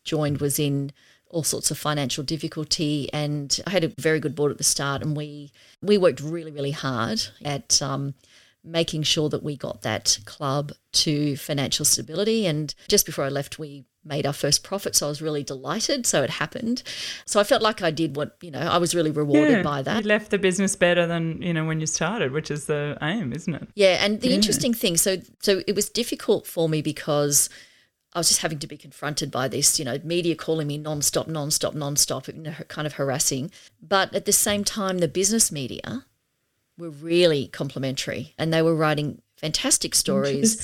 joined, 0.05 0.41
was 0.41 0.59
in 0.59 0.93
all 1.35 1.43
sorts 1.43 1.71
of 1.71 1.77
financial 1.77 2.23
difficulty 2.23 3.13
and 3.13 3.61
I 3.67 3.71
had 3.71 3.83
a 3.83 3.93
very 3.99 4.21
good 4.21 4.37
board 4.37 4.53
at 4.53 4.59
the 4.59 4.65
start 4.65 5.03
and 5.03 5.17
we 5.17 5.51
we 5.83 5.99
worked 5.99 6.21
really 6.21 6.53
really 6.53 6.71
hard 6.71 7.27
at 7.45 7.83
um, 7.83 8.15
making 8.63 9.03
sure 9.03 9.29
that 9.29 9.43
we 9.43 9.57
got 9.57 9.83
that 9.83 10.17
club 10.27 10.73
to 10.93 11.37
financial 11.37 11.85
stability 11.85 12.47
and 12.47 12.73
just 12.87 13.05
before 13.05 13.25
I 13.25 13.31
left 13.31 13.59
we 13.59 13.85
made 14.05 14.27
our 14.27 14.33
first 14.33 14.63
profit. 14.63 14.95
So 14.97 15.07
I 15.07 15.09
was 15.09 15.23
really 15.23 15.43
delighted. 15.43 16.07
So 16.07 16.23
it 16.23 16.31
happened. 16.31 16.83
So 17.25 17.41
I 17.41 17.45
felt 17.45 17.63
like 17.63 17.83
I 17.83 17.91
did 17.91 18.17
what, 18.17 18.37
you 18.41 18.51
know, 18.51 18.61
I 18.61 18.79
was 18.79 18.95
really 18.95 19.11
rewarded 19.11 19.59
yeah, 19.59 19.63
by 19.63 19.83
that. 19.83 20.03
You 20.03 20.09
left 20.09 20.31
the 20.31 20.39
business 20.39 20.77
better 20.77 21.07
than, 21.07 21.41
you 21.43 21.53
know, 21.53 21.65
when 21.65 21.81
you 21.81 21.87
started, 21.87 22.33
which 22.33 22.51
is 22.51 22.67
the 22.67 22.99
aim, 23.03 23.33
isn't 23.33 23.55
it? 23.55 23.69
Yeah. 23.75 24.05
And 24.05 24.21
the 24.21 24.29
yeah. 24.29 24.35
interesting 24.35 24.75
thing, 24.75 24.97
so 24.97 25.17
so 25.41 25.63
it 25.67 25.75
was 25.75 25.89
difficult 25.89 26.47
for 26.47 26.69
me 26.69 26.83
because 26.83 27.49
I 28.13 28.21
was 28.21 28.29
just 28.29 28.43
having 28.43 28.61
to 28.61 28.67
be 28.67 28.77
confronted 28.77 29.31
by 29.31 29.49
this, 29.49 29.79
you 29.79 29.85
know, 29.85 29.99
media 30.05 30.37
calling 30.37 30.69
me 30.69 30.79
nonstop, 30.79 31.27
nonstop, 31.27 31.75
nonstop, 31.75 32.29
you 32.29 32.43
know, 32.43 32.55
kind 32.69 32.87
of 32.87 32.95
harassing. 32.95 33.51
But 33.83 34.15
at 34.15 34.25
the 34.25 34.33
same 34.33 34.63
time, 34.63 34.99
the 34.99 35.09
business 35.09 35.51
media 35.51 36.05
were 36.79 36.91
really 36.91 37.49
complimentary 37.49 38.35
and 38.39 38.53
they 38.53 38.63
were 38.63 38.75
writing 38.75 39.21
fantastic 39.45 39.95
stories. 39.95 40.57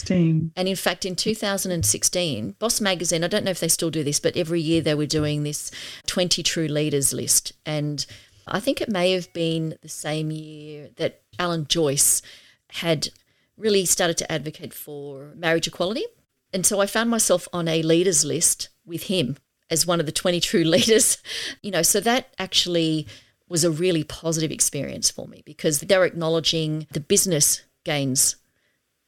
And 0.56 0.66
in 0.66 0.74
fact, 0.74 1.04
in 1.04 1.14
2016, 1.14 2.56
Boss 2.58 2.80
Magazine, 2.80 3.22
I 3.22 3.28
don't 3.28 3.44
know 3.44 3.50
if 3.50 3.60
they 3.60 3.68
still 3.68 3.90
do 3.90 4.02
this, 4.02 4.18
but 4.18 4.34
every 4.38 4.62
year 4.62 4.80
they 4.80 4.94
were 4.94 5.04
doing 5.04 5.42
this 5.42 5.70
20 6.06 6.42
True 6.42 6.66
Leaders 6.66 7.12
list. 7.12 7.52
And 7.66 8.06
I 8.48 8.58
think 8.58 8.80
it 8.80 8.88
may 8.88 9.12
have 9.12 9.30
been 9.34 9.76
the 9.82 9.90
same 9.90 10.30
year 10.30 10.88
that 10.96 11.20
Alan 11.38 11.66
Joyce 11.66 12.22
had 12.70 13.10
really 13.58 13.84
started 13.84 14.16
to 14.16 14.32
advocate 14.32 14.72
for 14.72 15.34
marriage 15.36 15.66
equality. 15.66 16.06
And 16.54 16.64
so 16.64 16.80
I 16.80 16.86
found 16.86 17.10
myself 17.10 17.46
on 17.52 17.68
a 17.68 17.82
leaders 17.82 18.24
list 18.24 18.70
with 18.86 19.04
him 19.04 19.36
as 19.68 19.86
one 19.86 20.00
of 20.00 20.06
the 20.06 20.12
20 20.12 20.40
true 20.40 20.64
leaders. 20.64 21.18
You 21.62 21.70
know, 21.70 21.82
so 21.82 22.00
that 22.00 22.32
actually 22.38 23.06
was 23.46 23.62
a 23.62 23.70
really 23.70 24.04
positive 24.04 24.50
experience 24.50 25.10
for 25.10 25.28
me 25.28 25.42
because 25.44 25.80
they're 25.80 26.06
acknowledging 26.06 26.86
the 26.92 27.00
business 27.00 27.62
gains 27.84 28.36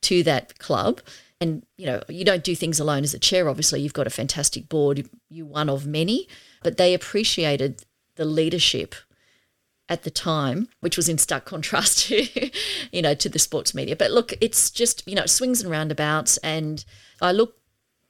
to 0.03 0.23
that 0.25 0.59
club. 0.59 1.01
And, 1.41 1.67
you 1.77 1.87
know, 1.87 2.03
you 2.09 2.25
don't 2.25 2.45
do 2.45 2.55
things 2.55 2.79
alone 2.79 3.03
as 3.03 3.15
a 3.15 3.19
chair, 3.19 3.49
obviously. 3.49 3.81
You've 3.81 3.93
got 3.93 4.07
a 4.07 4.11
fantastic 4.11 4.69
board, 4.69 5.09
you 5.29 5.45
one 5.45 5.69
of 5.69 5.87
many, 5.87 6.29
but 6.63 6.77
they 6.77 6.95
appreciated 6.95 7.85
the 8.15 8.25
leadership 8.25 8.95
at 9.89 10.05
the 10.05 10.11
time, 10.11 10.69
which 10.81 10.97
was 10.97 11.09
in 11.09 11.19
stark 11.19 11.45
contrast 11.45 11.99
to, 12.09 12.51
you 12.93 13.03
know, 13.03 13.15
to 13.15 13.29
the 13.29 13.39
sports 13.39 13.75
media. 13.75 13.97
But 13.97 14.11
look, 14.11 14.33
it's 14.41 14.71
just, 14.71 15.07
you 15.07 15.15
know, 15.15 15.27
swings 15.27 15.63
and 15.63 15.71
roundabouts. 15.71 16.37
And 16.39 16.85
I 17.21 17.33
look 17.33 17.57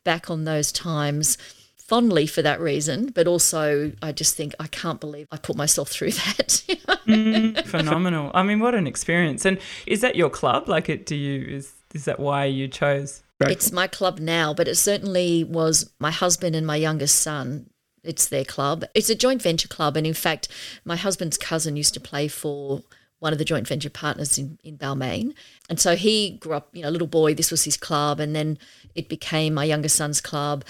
back 0.05 0.31
on 0.31 0.45
those 0.45 0.71
times 0.71 1.39
fondly 1.77 2.27
for 2.27 2.41
that 2.43 2.61
reason, 2.61 3.07
but 3.07 3.27
also 3.27 3.93
I 4.01 4.13
just 4.13 4.37
think 4.37 4.55
I 4.59 4.67
can't 4.67 5.01
believe 5.01 5.27
I 5.31 5.37
put 5.37 5.57
myself 5.57 5.89
through 5.89 6.11
that. 6.13 6.65
mm, 7.07 7.65
phenomenal. 7.67 8.31
I 8.33 8.43
mean, 8.43 8.61
what 8.61 8.75
an 8.75 8.87
experience. 8.87 9.45
And 9.45 9.59
is 9.87 10.01
that 10.01 10.17
your 10.17 10.31
club? 10.31 10.69
Like, 10.69 10.89
it, 10.89 11.05
do 11.05 11.17
you, 11.17 11.57
is 11.57 11.73
is 11.95 12.05
that 12.07 12.21
why 12.21 12.47
you 12.47 12.69
chose? 12.69 13.23
It's 13.41 13.73
my 13.73 13.87
club 13.87 14.19
now, 14.19 14.55
but 14.55 14.69
it 14.69 14.77
certainly 14.77 15.45
was 15.45 15.91
my 15.99 16.11
husband 16.11 16.55
and 16.55 16.67
my 16.67 16.77
youngest 16.77 17.17
son. 17.17 17.71
It's 18.05 18.29
their 18.29 18.45
club. 18.45 18.85
It's 18.95 19.11
a 19.11 19.15
joint 19.15 19.43
venture 19.43 19.69
club. 19.69 19.97
And 19.97 20.07
in 20.07 20.15
fact, 20.15 20.49
my 20.85 20.97
husband's 20.97 21.39
cousin 21.39 21.77
used 21.77 21.95
to 21.95 22.01
play 22.01 22.29
for 22.29 22.83
one 23.21 23.33
of 23.33 23.39
the 23.39 23.45
joint 23.45 23.69
venture 23.69 23.91
partners 23.91 24.39
in, 24.39 24.59
in 24.65 24.77
Balmain. 24.77 25.35
And 25.69 25.79
so 25.79 25.95
he 25.95 26.39
grew 26.39 26.55
up, 26.55 26.69
you 26.73 26.83
know, 26.83 26.91
little 26.91 27.07
boy, 27.07 27.35
this 27.35 27.51
was 27.51 27.65
his 27.65 27.77
club. 27.77 28.19
And 28.19 28.35
then 28.35 28.59
it 28.95 29.09
became 29.09 29.55
my 29.55 29.65
youngest 29.65 29.97
son's 29.97 30.21
club. 30.21 30.65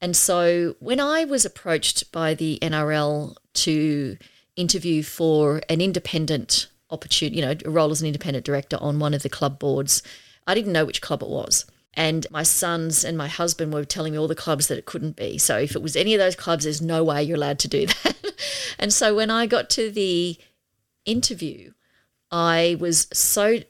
And 0.00 0.14
so 0.14 0.76
when 0.80 1.00
I 1.00 1.24
was 1.24 1.46
approached 1.46 2.12
by 2.12 2.34
the 2.34 2.58
NRL 2.60 3.36
to 3.54 4.18
interview 4.56 5.02
for 5.02 5.62
an 5.70 5.80
independent 5.80 6.68
opportunity, 6.90 7.36
you 7.36 7.42
know, 7.42 7.54
a 7.64 7.70
role 7.70 7.90
as 7.90 8.02
an 8.02 8.06
independent 8.06 8.44
director 8.44 8.76
on 8.80 8.98
one 8.98 9.14
of 9.14 9.22
the 9.22 9.30
club 9.30 9.58
boards, 9.58 10.02
I 10.46 10.54
didn't 10.54 10.72
know 10.72 10.84
which 10.84 11.00
club 11.00 11.22
it 11.22 11.28
was. 11.28 11.66
And 11.96 12.26
my 12.30 12.42
sons 12.42 13.04
and 13.04 13.16
my 13.16 13.28
husband 13.28 13.72
were 13.72 13.84
telling 13.84 14.12
me 14.12 14.18
all 14.18 14.28
the 14.28 14.34
clubs 14.34 14.66
that 14.66 14.78
it 14.78 14.84
couldn't 14.84 15.16
be. 15.16 15.38
So 15.38 15.58
if 15.58 15.76
it 15.76 15.82
was 15.82 15.94
any 15.94 16.14
of 16.14 16.18
those 16.18 16.34
clubs, 16.34 16.64
there's 16.64 16.82
no 16.82 17.04
way 17.04 17.22
you're 17.22 17.36
allowed 17.36 17.60
to 17.60 17.68
do 17.68 17.86
that. 18.04 18.16
and 18.78 18.92
so 18.92 19.14
when 19.14 19.30
I 19.30 19.46
got 19.46 19.70
to 19.70 19.90
the 19.90 20.36
interview, 21.04 21.72
I 22.30 22.76
was 22.80 23.06
so 23.12 23.60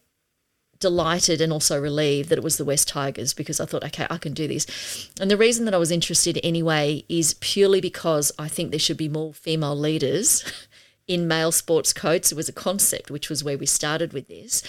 delighted 0.80 1.40
and 1.40 1.52
also 1.52 1.80
relieved 1.80 2.28
that 2.28 2.38
it 2.38 2.44
was 2.44 2.56
the 2.56 2.64
Wests 2.64 2.90
Tigers 2.90 3.32
because 3.32 3.60
I 3.60 3.66
thought, 3.66 3.84
okay, 3.84 4.06
I 4.10 4.18
can 4.18 4.34
do 4.34 4.48
this. 4.48 5.10
And 5.20 5.30
the 5.30 5.36
reason 5.36 5.64
that 5.64 5.74
I 5.74 5.78
was 5.78 5.90
interested 5.90 6.38
anyway 6.42 7.04
is 7.08 7.34
purely 7.34 7.80
because 7.80 8.32
I 8.38 8.48
think 8.48 8.70
there 8.70 8.78
should 8.78 8.96
be 8.96 9.08
more 9.08 9.32
female 9.32 9.76
leaders 9.76 10.44
in 11.06 11.28
male 11.28 11.52
sports 11.52 11.92
codes. 11.92 12.32
It 12.32 12.36
was 12.36 12.48
a 12.48 12.52
concept, 12.52 13.10
which 13.10 13.28
was 13.28 13.44
where 13.44 13.58
we 13.58 13.66
started 13.66 14.12
with 14.12 14.28
this. 14.28 14.62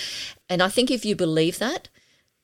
And 0.50 0.62
I 0.62 0.70
think 0.70 0.92
if 0.92 1.06
you 1.06 1.16
believe 1.16 1.60
that, 1.60 1.90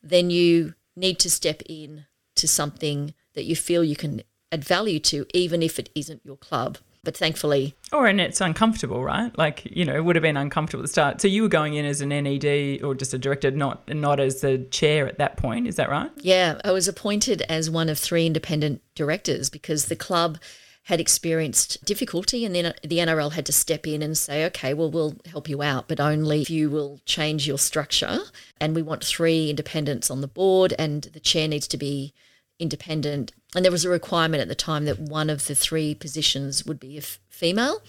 then 0.03 0.29
you 0.29 0.73
need 0.95 1.19
to 1.19 1.29
step 1.29 1.61
in 1.67 2.05
to 2.35 2.47
something 2.47 3.13
that 3.33 3.43
you 3.43 3.55
feel 3.55 3.83
you 3.83 3.95
can 3.95 4.21
add 4.51 4.63
value 4.63 4.99
to, 4.99 5.25
even 5.33 5.63
if 5.63 5.79
it 5.79 5.89
isn't 5.95 6.21
your 6.23 6.37
club. 6.37 6.77
But 7.03 7.17
thankfully, 7.17 7.73
or 7.91 8.05
and 8.05 8.21
it's 8.21 8.41
uncomfortable, 8.41 9.03
right? 9.03 9.35
Like 9.35 9.65
you 9.65 9.85
know, 9.85 9.95
it 9.95 10.05
would 10.05 10.15
have 10.15 10.21
been 10.21 10.37
uncomfortable 10.37 10.83
at 10.83 10.85
the 10.85 10.91
start. 10.91 11.19
So 11.19 11.27
you 11.27 11.41
were 11.41 11.49
going 11.49 11.73
in 11.73 11.83
as 11.83 11.99
an 11.99 12.09
NED 12.09 12.83
or 12.83 12.93
just 12.93 13.11
a 13.15 13.17
director, 13.17 13.49
not 13.49 13.91
not 13.91 14.19
as 14.19 14.41
the 14.41 14.59
chair 14.69 15.07
at 15.07 15.17
that 15.17 15.35
point. 15.35 15.65
Is 15.65 15.77
that 15.77 15.89
right? 15.89 16.11
Yeah, 16.17 16.61
I 16.63 16.69
was 16.71 16.87
appointed 16.87 17.41
as 17.49 17.71
one 17.71 17.89
of 17.89 17.97
three 17.97 18.27
independent 18.27 18.83
directors 18.93 19.49
because 19.49 19.85
the 19.85 19.95
club 19.95 20.37
had 20.85 20.99
experienced 20.99 21.83
difficulty 21.85 22.43
and 22.43 22.55
then 22.55 22.73
the 22.83 22.97
NRL 22.97 23.33
had 23.33 23.45
to 23.45 23.51
step 23.51 23.85
in 23.85 24.01
and 24.01 24.17
say, 24.17 24.45
okay, 24.45 24.73
well, 24.73 24.89
we'll 24.89 25.15
help 25.29 25.47
you 25.47 25.61
out, 25.61 25.87
but 25.87 25.99
only 25.99 26.41
if 26.41 26.49
you 26.49 26.69
will 26.69 26.99
change 27.05 27.47
your 27.47 27.59
structure. 27.59 28.19
And 28.59 28.75
we 28.75 28.81
want 28.81 29.03
three 29.03 29.49
independents 29.49 30.09
on 30.09 30.21
the 30.21 30.27
board 30.27 30.73
and 30.79 31.03
the 31.03 31.19
chair 31.19 31.47
needs 31.47 31.67
to 31.69 31.77
be 31.77 32.13
independent. 32.59 33.31
And 33.55 33.63
there 33.63 33.71
was 33.71 33.85
a 33.85 33.89
requirement 33.89 34.41
at 34.41 34.47
the 34.47 34.55
time 34.55 34.85
that 34.85 34.99
one 34.99 35.29
of 35.29 35.47
the 35.47 35.55
three 35.55 35.93
positions 35.93 36.65
would 36.65 36.79
be 36.79 36.95
a 36.95 37.01
f- 37.01 37.19
female. 37.29 37.81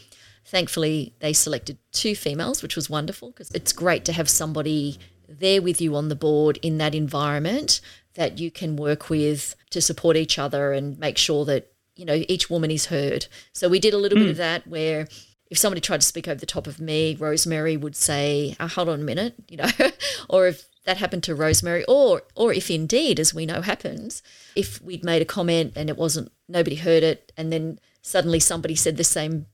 Thankfully, 0.45 1.15
they 1.21 1.33
selected 1.33 1.79
two 1.93 2.15
females, 2.15 2.63
which 2.63 2.77
was 2.77 2.91
wonderful 2.91 3.31
because 3.31 3.51
it's 3.53 3.73
great 3.73 4.05
to 4.07 4.13
have 4.13 4.29
somebody 4.29 4.99
there 5.29 5.63
with 5.63 5.81
you 5.81 5.97
on 5.97 6.09
the 6.09 6.17
board 6.17 6.59
in 6.63 6.79
that 6.79 6.95
environment 6.95 7.81
that 8.15 8.39
you 8.39 8.51
can 8.51 8.77
work 8.77 9.09
with 9.09 9.55
to 9.71 9.81
support 9.81 10.17
each 10.17 10.39
other 10.39 10.73
and 10.73 10.99
make 10.99 11.17
sure 11.17 11.45
that 11.47 11.72
you 11.97 12.05
know 12.05 12.23
each 12.29 12.51
woman 12.51 12.71
is 12.71 12.87
heard. 12.87 13.27
So 13.53 13.69
we 13.69 13.79
did 13.79 13.95
a 13.95 13.99
little 13.99 14.19
mm. 14.19 14.23
bit 14.23 14.31
of 14.31 14.37
that 14.39 14.67
where 14.67 15.09
if 15.51 15.59
somebody 15.59 15.81
tried 15.83 16.01
to 16.01 16.07
speak 16.07 16.29
over 16.29 16.41
the 16.41 16.47
top 16.47 16.67
of 16.67 16.81
me, 16.81 17.15
Rosemary 17.15 17.77
would 17.77 17.97
say, 17.97 18.57
oh, 18.59 18.69
"Hold 18.69 18.89
on 18.89 19.01
a 19.01 19.05
minute," 19.05 19.35
you 19.49 19.59
know, 19.59 19.69
or 20.29 20.47
if 20.47 20.67
that 20.85 20.97
happened 20.97 21.23
to 21.25 21.35
Rosemary, 21.35 21.85
or 21.87 22.23
or 22.35 22.53
if 22.53 22.71
indeed, 22.71 23.21
as 23.21 23.35
we 23.35 23.47
know 23.47 23.61
happens, 23.61 24.23
if 24.57 24.81
we'd 24.83 25.05
made 25.05 25.23
a 25.23 25.27
comment 25.27 25.75
and 25.77 25.89
it 25.91 25.97
wasn't 25.97 26.33
nobody 26.49 26.77
heard 26.77 27.03
it, 27.03 27.33
and 27.37 27.53
then 27.53 27.79
suddenly 28.01 28.41
somebody 28.41 28.75
said 28.75 28.97
the 28.97 29.05
same 29.05 29.47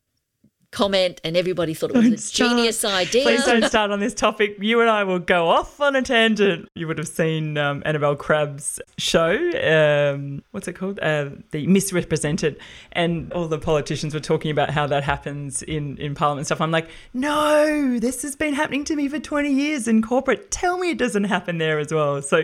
comment 0.70 1.20
and 1.24 1.36
everybody 1.36 1.72
thought 1.72 1.90
it 1.90 1.96
was 1.96 2.04
don't 2.04 2.14
a 2.14 2.18
start. 2.18 2.50
genius 2.50 2.84
idea. 2.84 3.22
Please 3.22 3.44
don't 3.44 3.64
start 3.68 3.90
on 3.90 4.00
this 4.00 4.14
topic. 4.14 4.56
You 4.60 4.80
and 4.80 4.90
I 4.90 5.04
will 5.04 5.18
go 5.18 5.48
off 5.48 5.80
on 5.80 5.96
a 5.96 6.02
tangent. 6.02 6.68
You 6.74 6.86
would 6.86 6.98
have 6.98 7.08
seen 7.08 7.56
um, 7.56 7.82
Annabel 7.86 8.16
Crabb's 8.16 8.78
show. 8.98 9.32
Um, 9.62 10.42
what's 10.50 10.68
it 10.68 10.74
called? 10.74 10.98
Uh, 11.00 11.30
the 11.52 11.66
Ms 11.66 11.92
Represented. 11.92 12.58
And 12.92 13.32
all 13.32 13.48
the 13.48 13.58
politicians 13.58 14.12
were 14.12 14.20
talking 14.20 14.50
about 14.50 14.70
how 14.70 14.86
that 14.86 15.04
happens 15.04 15.62
in, 15.62 15.96
in 15.96 16.14
Parliament 16.14 16.46
stuff. 16.46 16.60
I'm 16.60 16.70
like, 16.70 16.90
no, 17.14 17.98
this 17.98 18.22
has 18.22 18.36
been 18.36 18.54
happening 18.54 18.84
to 18.84 18.96
me 18.96 19.08
for 19.08 19.18
20 19.18 19.50
years 19.50 19.88
in 19.88 20.02
corporate. 20.02 20.50
Tell 20.50 20.76
me 20.78 20.90
it 20.90 20.98
doesn't 20.98 21.24
happen 21.24 21.58
there 21.58 21.78
as 21.78 21.92
well. 21.92 22.20
So, 22.20 22.42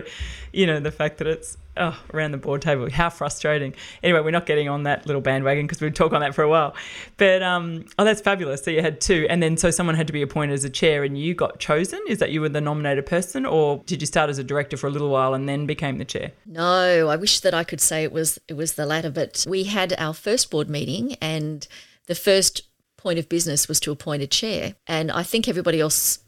you 0.51 0.65
know, 0.65 0.79
the 0.79 0.91
fact 0.91 1.19
that 1.19 1.27
it's 1.27 1.57
oh, 1.77 1.99
around 2.13 2.31
the 2.31 2.37
board 2.37 2.61
table. 2.61 2.89
How 2.89 3.09
frustrating. 3.09 3.73
Anyway, 4.03 4.19
we're 4.21 4.31
not 4.31 4.45
getting 4.45 4.69
on 4.69 4.83
that 4.83 5.05
little 5.05 5.21
bandwagon 5.21 5.65
because 5.65 5.81
we'd 5.81 5.95
talk 5.95 6.13
on 6.13 6.21
that 6.21 6.35
for 6.35 6.43
a 6.43 6.49
while. 6.49 6.75
But 7.17 7.43
um, 7.43 7.85
oh, 7.97 8.03
that's 8.03 8.21
fabulous. 8.21 8.63
So 8.63 8.71
you 8.71 8.81
had 8.81 9.01
two, 9.01 9.27
and 9.29 9.41
then 9.41 9.57
so 9.57 9.71
someone 9.71 9.95
had 9.95 10.07
to 10.07 10.13
be 10.13 10.21
appointed 10.21 10.53
as 10.53 10.63
a 10.63 10.69
chair, 10.69 11.03
and 11.03 11.17
you 11.17 11.33
got 11.33 11.59
chosen. 11.59 11.99
Is 12.07 12.19
that 12.19 12.31
you 12.31 12.41
were 12.41 12.49
the 12.49 12.61
nominated 12.61 13.05
person, 13.05 13.45
or 13.45 13.81
did 13.85 14.01
you 14.01 14.07
start 14.07 14.29
as 14.29 14.37
a 14.37 14.43
director 14.43 14.77
for 14.77 14.87
a 14.87 14.91
little 14.91 15.09
while 15.09 15.33
and 15.33 15.47
then 15.47 15.65
became 15.65 15.97
the 15.97 16.05
chair? 16.05 16.31
No, 16.45 17.09
I 17.09 17.15
wish 17.15 17.39
that 17.41 17.53
I 17.53 17.63
could 17.63 17.81
say 17.81 18.03
it 18.03 18.11
was 18.11 18.39
it 18.47 18.53
was 18.55 18.73
the 18.73 18.85
latter. 18.85 19.09
But 19.09 19.45
we 19.47 19.65
had 19.65 19.93
our 19.97 20.13
first 20.13 20.51
board 20.51 20.69
meeting, 20.69 21.15
and 21.21 21.67
the 22.07 22.15
first 22.15 22.63
point 22.97 23.19
of 23.19 23.29
business 23.29 23.67
was 23.67 23.79
to 23.81 23.91
appoint 23.91 24.23
a 24.23 24.27
chair, 24.27 24.75
and 24.87 25.11
I 25.11 25.23
think 25.23 25.47
everybody 25.47 25.79
else 25.79 26.19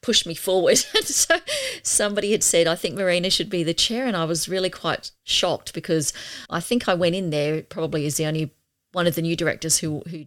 pushed 0.00 0.26
me 0.26 0.34
forward. 0.34 0.78
so 1.04 1.36
somebody 1.82 2.32
had 2.32 2.42
said, 2.42 2.66
I 2.66 2.74
think 2.74 2.94
Marina 2.96 3.30
should 3.30 3.50
be 3.50 3.62
the 3.62 3.74
chair. 3.74 4.06
And 4.06 4.16
I 4.16 4.24
was 4.24 4.48
really 4.48 4.70
quite 4.70 5.10
shocked 5.24 5.74
because 5.74 6.12
I 6.48 6.60
think 6.60 6.88
I 6.88 6.94
went 6.94 7.14
in 7.14 7.30
there 7.30 7.62
probably 7.62 8.06
as 8.06 8.16
the 8.16 8.26
only 8.26 8.52
one 8.92 9.06
of 9.06 9.14
the 9.14 9.22
new 9.22 9.36
directors 9.36 9.78
who, 9.78 10.02
who 10.08 10.26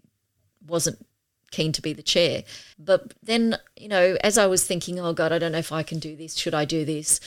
wasn't 0.66 1.06
keen 1.52 1.72
to 1.74 1.82
be 1.82 1.94
the 1.94 2.04
chair. 2.04 2.44
But 2.80 3.14
then, 3.22 3.58
you 3.78 3.88
know, 3.88 4.18
as 4.24 4.38
I 4.38 4.48
was 4.48 4.66
thinking, 4.66 5.00
oh 5.00 5.14
God, 5.14 5.32
I 5.32 5.40
don't 5.40 5.52
know 5.52 5.58
if 5.58 5.72
I 5.72 5.84
can 5.84 6.00
do 6.00 6.16
this. 6.16 6.36
Should 6.36 6.54
I 6.54 6.66
do 6.66 6.86
this? 6.86 7.20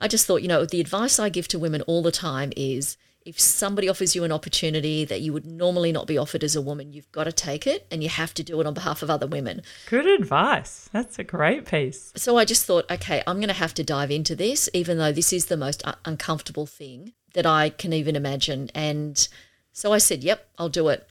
I 0.00 0.08
just 0.08 0.26
thought, 0.26 0.42
you 0.42 0.48
know, 0.48 0.64
the 0.64 0.80
advice 0.80 1.18
I 1.18 1.28
give 1.28 1.48
to 1.48 1.58
women 1.58 1.82
all 1.82 2.02
the 2.02 2.12
time 2.12 2.52
is 2.56 2.96
if 3.24 3.38
somebody 3.38 3.88
offers 3.88 4.14
you 4.14 4.24
an 4.24 4.32
opportunity 4.32 5.04
that 5.04 5.20
you 5.20 5.32
would 5.32 5.46
normally 5.46 5.92
not 5.92 6.06
be 6.06 6.18
offered 6.18 6.42
as 6.42 6.56
a 6.56 6.60
woman, 6.60 6.92
you've 6.92 7.10
got 7.12 7.24
to 7.24 7.32
take 7.32 7.66
it 7.66 7.86
and 7.90 8.02
you 8.02 8.08
have 8.08 8.34
to 8.34 8.42
do 8.42 8.60
it 8.60 8.66
on 8.66 8.74
behalf 8.74 9.02
of 9.02 9.10
other 9.10 9.26
women. 9.26 9.62
Good 9.88 10.06
advice. 10.06 10.88
That's 10.92 11.18
a 11.18 11.24
great 11.24 11.64
piece. 11.64 12.12
So 12.16 12.36
I 12.36 12.44
just 12.44 12.66
thought, 12.66 12.90
okay, 12.90 13.22
I'm 13.26 13.36
going 13.36 13.48
to 13.48 13.54
have 13.54 13.74
to 13.74 13.84
dive 13.84 14.10
into 14.10 14.34
this, 14.34 14.68
even 14.72 14.98
though 14.98 15.12
this 15.12 15.32
is 15.32 15.46
the 15.46 15.56
most 15.56 15.82
uncomfortable 16.04 16.66
thing 16.66 17.12
that 17.34 17.46
I 17.46 17.70
can 17.70 17.92
even 17.92 18.16
imagine. 18.16 18.70
And 18.74 19.26
so 19.72 19.92
I 19.92 19.98
said, 19.98 20.22
yep, 20.22 20.48
I'll 20.58 20.68
do 20.68 20.88
it. 20.88 21.08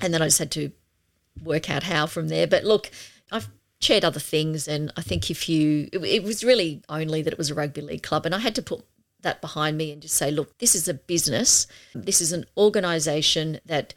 And 0.00 0.14
then 0.14 0.22
I 0.22 0.26
just 0.26 0.38
had 0.38 0.50
to 0.52 0.72
work 1.42 1.70
out 1.70 1.84
how 1.84 2.06
from 2.06 2.28
there. 2.28 2.46
But 2.46 2.64
look, 2.64 2.90
I've 3.30 3.48
chaired 3.80 4.04
other 4.04 4.20
things. 4.20 4.66
And 4.68 4.92
I 4.96 5.02
think 5.02 5.30
if 5.30 5.48
you, 5.48 5.88
it, 5.92 5.98
it 5.98 6.22
was 6.22 6.44
really 6.44 6.82
only 6.88 7.22
that 7.22 7.32
it 7.32 7.38
was 7.38 7.50
a 7.50 7.54
rugby 7.54 7.80
league 7.80 8.02
club. 8.02 8.24
And 8.24 8.34
I 8.34 8.38
had 8.38 8.54
to 8.54 8.62
put 8.62 8.84
that 9.24 9.40
behind 9.40 9.76
me 9.76 9.90
and 9.90 10.00
just 10.00 10.14
say, 10.14 10.30
look, 10.30 10.56
this 10.58 10.74
is 10.74 10.88
a 10.88 10.94
business. 10.94 11.66
This 11.94 12.20
is 12.20 12.32
an 12.32 12.46
organization 12.56 13.60
that 13.66 13.92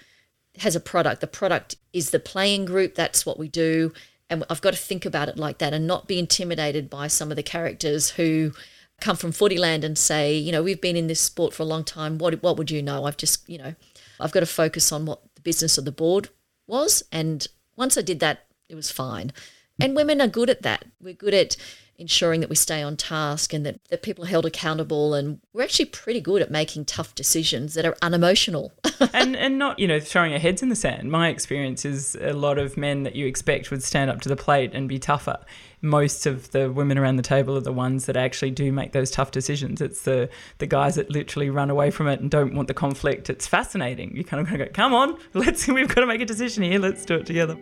has 0.59 0.75
a 0.75 0.79
product. 0.79 1.21
The 1.21 1.27
product 1.27 1.75
is 1.93 2.09
the 2.09 2.19
playing 2.19 2.65
group. 2.65 2.95
That's 2.95 3.25
what 3.25 3.37
we 3.37 3.47
do. 3.47 3.93
And 4.29 4.43
I've 4.49 4.61
got 4.61 4.73
to 4.73 4.79
think 4.79 5.05
about 5.05 5.29
it 5.29 5.37
like 5.37 5.59
that 5.59 5.73
and 5.73 5.87
not 5.87 6.07
be 6.07 6.19
intimidated 6.19 6.89
by 6.89 7.07
some 7.07 7.29
of 7.29 7.37
the 7.37 7.43
characters 7.43 8.09
who 8.11 8.51
come 8.99 9.15
from 9.15 9.31
footyland 9.31 9.83
and 9.83 9.97
say, 9.97 10.35
you 10.35 10.51
know, 10.51 10.63
we've 10.63 10.81
been 10.81 10.97
in 10.97 11.07
this 11.07 11.21
sport 11.21 11.53
for 11.53 11.63
a 11.63 11.67
long 11.67 11.83
time. 11.83 12.17
What, 12.17 12.41
what 12.41 12.57
would 12.57 12.71
you 12.71 12.81
know? 12.81 13.05
I've 13.05 13.17
just, 13.17 13.47
you 13.47 13.57
know, 13.57 13.75
I've 14.19 14.31
got 14.31 14.39
to 14.41 14.47
focus 14.47 14.91
on 14.91 15.05
what 15.05 15.21
the 15.35 15.41
business 15.41 15.77
of 15.77 15.85
the 15.85 15.91
board 15.91 16.29
was. 16.65 17.03
And 17.11 17.47
once 17.75 17.97
I 17.97 18.01
did 18.01 18.19
that, 18.21 18.45
it 18.67 18.75
was 18.75 18.91
fine. 18.91 19.31
And 19.79 19.95
women 19.95 20.19
are 20.19 20.27
good 20.27 20.49
at 20.49 20.63
that. 20.63 20.85
We're 20.99 21.13
good 21.13 21.35
at 21.35 21.55
ensuring 21.99 22.41
that 22.41 22.49
we 22.49 22.55
stay 22.55 22.83
on 22.83 22.95
task 22.95 23.53
and 23.53 23.65
that, 23.65 23.79
that 23.89 24.03
people 24.03 24.23
are 24.23 24.27
held 24.27 24.45
accountable. 24.45 25.13
And 25.13 25.39
we're 25.53 25.63
actually 25.63 25.85
pretty 25.85 26.21
good 26.21 26.41
at 26.41 26.51
making 26.51 26.85
tough 26.85 27.15
decisions 27.15 27.73
that 27.73 27.85
are 27.85 27.95
unemotional. 28.01 28.71
and, 29.13 29.35
and 29.35 29.57
not, 29.57 29.79
you 29.79 29.87
know, 29.87 29.99
throwing 29.99 30.33
our 30.33 30.39
heads 30.39 30.61
in 30.61 30.69
the 30.69 30.75
sand. 30.75 31.11
My 31.11 31.29
experience 31.29 31.85
is 31.85 32.15
a 32.21 32.33
lot 32.33 32.59
of 32.59 32.77
men 32.77 33.03
that 33.03 33.15
you 33.15 33.25
expect 33.25 33.71
would 33.71 33.83
stand 33.83 34.11
up 34.11 34.21
to 34.21 34.29
the 34.29 34.35
plate 34.35 34.71
and 34.73 34.87
be 34.87 34.99
tougher. 34.99 35.39
Most 35.81 36.25
of 36.25 36.51
the 36.51 36.71
women 36.71 36.97
around 36.97 37.17
the 37.17 37.23
table 37.23 37.55
are 37.57 37.61
the 37.61 37.73
ones 37.73 38.05
that 38.05 38.17
actually 38.17 38.51
do 38.51 38.71
make 38.71 38.91
those 38.91 39.11
tough 39.11 39.31
decisions. 39.31 39.81
It's 39.81 40.03
the, 40.03 40.29
the 40.59 40.67
guys 40.67 40.95
that 40.95 41.09
literally 41.09 41.49
run 41.49 41.69
away 41.69 41.91
from 41.91 42.07
it 42.07 42.19
and 42.19 42.29
don't 42.29 42.53
want 42.53 42.67
the 42.67 42.73
conflict. 42.73 43.29
It's 43.29 43.47
fascinating. 43.47 44.15
You 44.15 44.23
kind 44.23 44.47
of 44.47 44.57
go, 44.57 44.67
come 44.73 44.93
on, 44.93 45.17
let's, 45.33 45.67
we've 45.67 45.87
got 45.87 46.01
to 46.01 46.07
make 46.07 46.21
a 46.21 46.25
decision 46.25 46.63
here. 46.63 46.79
Let's 46.79 47.05
do 47.05 47.15
it 47.15 47.25
together. 47.25 47.57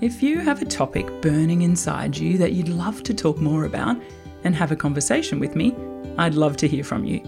If 0.00 0.24
you 0.24 0.40
have 0.40 0.60
a 0.60 0.64
topic 0.64 1.06
burning 1.22 1.62
inside 1.62 2.16
you 2.16 2.36
that 2.38 2.50
you'd 2.52 2.68
love 2.68 3.04
to 3.04 3.14
talk 3.14 3.38
more 3.38 3.64
about 3.64 3.96
and 4.42 4.52
have 4.54 4.72
a 4.72 4.76
conversation 4.76 5.38
with 5.38 5.54
me, 5.54 5.72
I'd 6.18 6.34
love 6.34 6.56
to 6.58 6.68
hear 6.68 6.82
from 6.82 7.04
you. 7.04 7.22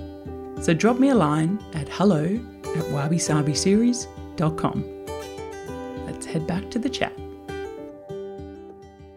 So 0.61 0.75
drop 0.75 0.99
me 0.99 1.11
a 1.11 1.15
line 1.15 1.63
at 1.75 1.89
hello 1.89 2.25
at 2.25 2.85
wabisabiseries.com. 2.87 4.85
Let's 6.07 6.27
head 6.27 6.45
back 6.47 6.71
to 6.73 6.81
the 6.81 6.91
chat. 6.91 7.13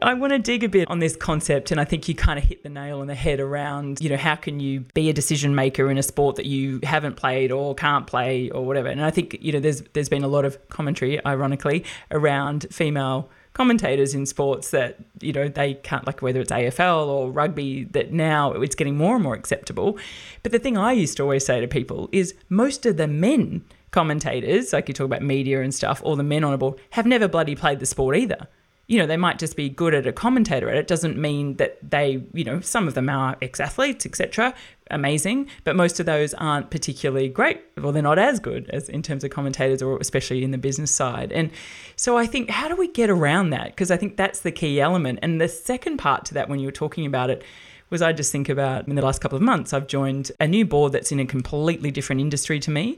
I 0.01 0.13
want 0.13 0.31
to 0.31 0.39
dig 0.39 0.63
a 0.63 0.69
bit 0.69 0.89
on 0.89 0.99
this 0.99 1.17
concept, 1.17 1.71
and 1.71 1.81
I 1.81 1.85
think 1.85 2.07
you 2.07 2.15
kind 2.15 2.39
of 2.39 2.45
hit 2.45 2.63
the 2.63 2.69
nail 2.69 3.01
on 3.01 3.07
the 3.07 3.15
head 3.15 3.41
around, 3.41 3.99
you 3.99 4.09
know, 4.09 4.15
how 4.15 4.35
can 4.35 4.61
you 4.61 4.85
be 4.93 5.09
a 5.09 5.13
decision 5.13 5.55
maker 5.55 5.91
in 5.91 5.97
a 5.97 6.03
sport 6.03 6.37
that 6.37 6.45
you 6.45 6.79
haven't 6.83 7.15
played 7.15 7.51
or 7.51 7.75
can't 7.75 8.07
play 8.07 8.49
or 8.51 8.65
whatever. 8.65 8.87
And 8.87 9.03
I 9.03 9.11
think, 9.11 9.37
you 9.41 9.51
know, 9.51 9.59
there's 9.59 9.81
there's 9.93 10.07
been 10.07 10.23
a 10.23 10.27
lot 10.27 10.45
of 10.45 10.69
commentary, 10.69 11.19
ironically, 11.25 11.83
around 12.11 12.67
female 12.71 13.29
commentators 13.59 14.13
in 14.13 14.25
sports 14.25 14.71
that 14.71 14.95
you 15.19 15.33
know 15.33 15.49
they 15.49 15.73
can't 15.73 16.07
like 16.07 16.21
whether 16.21 16.39
it's 16.39 16.49
AFL 16.49 17.07
or 17.07 17.29
rugby 17.29 17.83
that 17.91 18.13
now 18.13 18.53
it's 18.53 18.73
getting 18.73 18.95
more 18.95 19.15
and 19.15 19.23
more 19.23 19.35
acceptable. 19.35 19.99
But 20.43 20.53
the 20.53 20.59
thing 20.59 20.77
I 20.77 20.93
used 20.93 21.17
to 21.17 21.23
always 21.23 21.45
say 21.45 21.59
to 21.59 21.67
people 21.67 22.07
is 22.13 22.33
most 22.47 22.85
of 22.85 22.95
the 22.95 23.05
men 23.05 23.65
commentators, 23.91 24.71
like 24.71 24.87
you 24.87 24.93
talk 24.93 25.07
about 25.07 25.23
media 25.23 25.61
and 25.61 25.75
stuff, 25.75 26.01
or 26.05 26.15
the 26.15 26.23
men 26.23 26.45
on 26.45 26.53
a 26.53 26.57
board, 26.57 26.79
have 26.91 27.05
never 27.05 27.27
bloody 27.27 27.53
played 27.53 27.81
the 27.81 27.85
sport 27.85 28.15
either. 28.15 28.47
You 28.89 28.97
know, 28.97 29.05
they 29.05 29.17
might 29.17 29.37
just 29.37 29.55
be 29.55 29.69
good 29.69 29.93
at 29.93 30.07
a 30.07 30.11
commentator. 30.11 30.67
It 30.67 30.87
doesn't 30.87 31.15
mean 31.15 31.57
that 31.57 31.77
they, 31.87 32.23
you 32.33 32.43
know, 32.43 32.59
some 32.59 32.87
of 32.87 32.95
them 32.95 33.07
are 33.07 33.37
ex-athletes, 33.39 34.03
etc. 34.03 34.51
Amazing, 34.89 35.47
but 35.63 35.75
most 35.75 35.99
of 35.99 36.07
those 36.07 36.33
aren't 36.33 36.71
particularly 36.71 37.29
great. 37.29 37.61
Well, 37.77 37.91
they're 37.91 38.01
not 38.01 38.17
as 38.17 38.39
good 38.39 38.67
as 38.71 38.89
in 38.89 39.03
terms 39.03 39.23
of 39.23 39.29
commentators, 39.29 39.83
or 39.83 39.99
especially 39.99 40.43
in 40.43 40.49
the 40.49 40.57
business 40.57 40.89
side. 40.89 41.31
And 41.31 41.51
so 41.97 42.17
I 42.17 42.25
think, 42.25 42.49
how 42.49 42.67
do 42.67 42.75
we 42.75 42.87
get 42.87 43.11
around 43.11 43.51
that? 43.51 43.67
Because 43.67 43.91
I 43.91 43.97
think 43.97 44.17
that's 44.17 44.39
the 44.39 44.51
key 44.51 44.81
element. 44.81 45.19
And 45.21 45.39
the 45.39 45.47
second 45.47 45.97
part 45.97 46.25
to 46.25 46.33
that, 46.33 46.49
when 46.49 46.59
you 46.59 46.67
were 46.67 46.71
talking 46.71 47.05
about 47.05 47.29
it, 47.29 47.43
was 47.91 48.01
I 48.01 48.11
just 48.11 48.31
think 48.31 48.49
about 48.49 48.87
in 48.87 48.95
the 48.95 49.03
last 49.03 49.21
couple 49.21 49.35
of 49.35 49.43
months, 49.43 49.71
I've 49.71 49.87
joined 49.87 50.31
a 50.39 50.47
new 50.47 50.65
board 50.65 50.93
that's 50.93 51.11
in 51.11 51.19
a 51.19 51.27
completely 51.27 51.91
different 51.91 52.21
industry 52.21 52.59
to 52.61 52.71
me. 52.71 52.97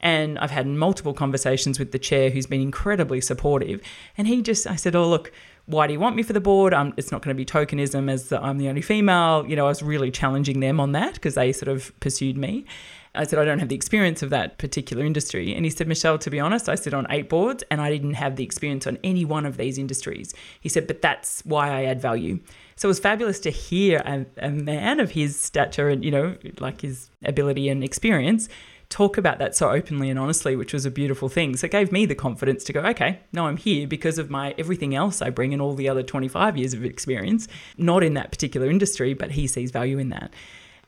And 0.00 0.38
I've 0.38 0.50
had 0.50 0.66
multiple 0.66 1.14
conversations 1.14 1.78
with 1.78 1.92
the 1.92 1.98
chair 1.98 2.30
who's 2.30 2.46
been 2.46 2.60
incredibly 2.60 3.20
supportive. 3.20 3.80
And 4.16 4.26
he 4.26 4.42
just, 4.42 4.66
I 4.66 4.76
said, 4.76 4.96
Oh, 4.96 5.08
look, 5.08 5.32
why 5.66 5.86
do 5.86 5.92
you 5.92 6.00
want 6.00 6.16
me 6.16 6.22
for 6.22 6.32
the 6.32 6.40
board? 6.40 6.74
Um, 6.74 6.94
it's 6.96 7.12
not 7.12 7.22
going 7.22 7.36
to 7.36 7.38
be 7.38 7.44
tokenism 7.44 8.10
as 8.10 8.28
the, 8.28 8.42
I'm 8.42 8.58
the 8.58 8.68
only 8.68 8.82
female. 8.82 9.46
You 9.46 9.56
know, 9.56 9.66
I 9.66 9.68
was 9.68 9.82
really 9.82 10.10
challenging 10.10 10.60
them 10.60 10.80
on 10.80 10.92
that 10.92 11.14
because 11.14 11.34
they 11.34 11.52
sort 11.52 11.68
of 11.68 11.98
pursued 12.00 12.36
me. 12.36 12.64
I 13.14 13.24
said, 13.24 13.40
I 13.40 13.44
don't 13.44 13.58
have 13.58 13.68
the 13.68 13.74
experience 13.74 14.22
of 14.22 14.30
that 14.30 14.58
particular 14.58 15.04
industry. 15.04 15.52
And 15.54 15.64
he 15.64 15.70
said, 15.70 15.88
Michelle, 15.88 16.16
to 16.18 16.30
be 16.30 16.38
honest, 16.38 16.68
I 16.68 16.76
sit 16.76 16.94
on 16.94 17.08
eight 17.10 17.28
boards 17.28 17.64
and 17.68 17.80
I 17.80 17.90
didn't 17.90 18.14
have 18.14 18.36
the 18.36 18.44
experience 18.44 18.86
on 18.86 18.98
any 19.02 19.24
one 19.24 19.46
of 19.46 19.56
these 19.56 19.78
industries. 19.78 20.32
He 20.60 20.68
said, 20.68 20.86
but 20.86 21.02
that's 21.02 21.44
why 21.44 21.70
I 21.70 21.84
add 21.84 22.00
value. 22.00 22.38
So 22.76 22.86
it 22.86 22.90
was 22.90 23.00
fabulous 23.00 23.40
to 23.40 23.50
hear 23.50 23.98
a, 24.04 24.26
a 24.38 24.50
man 24.50 25.00
of 25.00 25.10
his 25.10 25.38
stature 25.38 25.88
and, 25.88 26.04
you 26.04 26.12
know, 26.12 26.36
like 26.60 26.82
his 26.82 27.10
ability 27.24 27.68
and 27.68 27.82
experience 27.82 28.48
talk 28.90 29.16
about 29.16 29.38
that 29.38 29.56
so 29.56 29.70
openly 29.70 30.10
and 30.10 30.18
honestly, 30.18 30.56
which 30.56 30.74
was 30.74 30.84
a 30.84 30.90
beautiful 30.90 31.28
thing. 31.28 31.56
So 31.56 31.66
it 31.66 31.70
gave 31.70 31.92
me 31.92 32.04
the 32.04 32.14
confidence 32.14 32.64
to 32.64 32.72
go, 32.72 32.80
okay, 32.80 33.20
no, 33.32 33.46
I'm 33.46 33.56
here 33.56 33.86
because 33.86 34.18
of 34.18 34.28
my 34.28 34.54
everything 34.58 34.94
else 34.94 35.22
I 35.22 35.30
bring 35.30 35.52
and 35.52 35.62
all 35.62 35.74
the 35.74 35.88
other 35.88 36.02
25 36.02 36.58
years 36.58 36.74
of 36.74 36.84
experience, 36.84 37.48
not 37.78 38.02
in 38.02 38.14
that 38.14 38.30
particular 38.30 38.68
industry, 38.68 39.14
but 39.14 39.30
he 39.30 39.46
sees 39.46 39.70
value 39.70 39.98
in 39.98 40.10
that. 40.10 40.34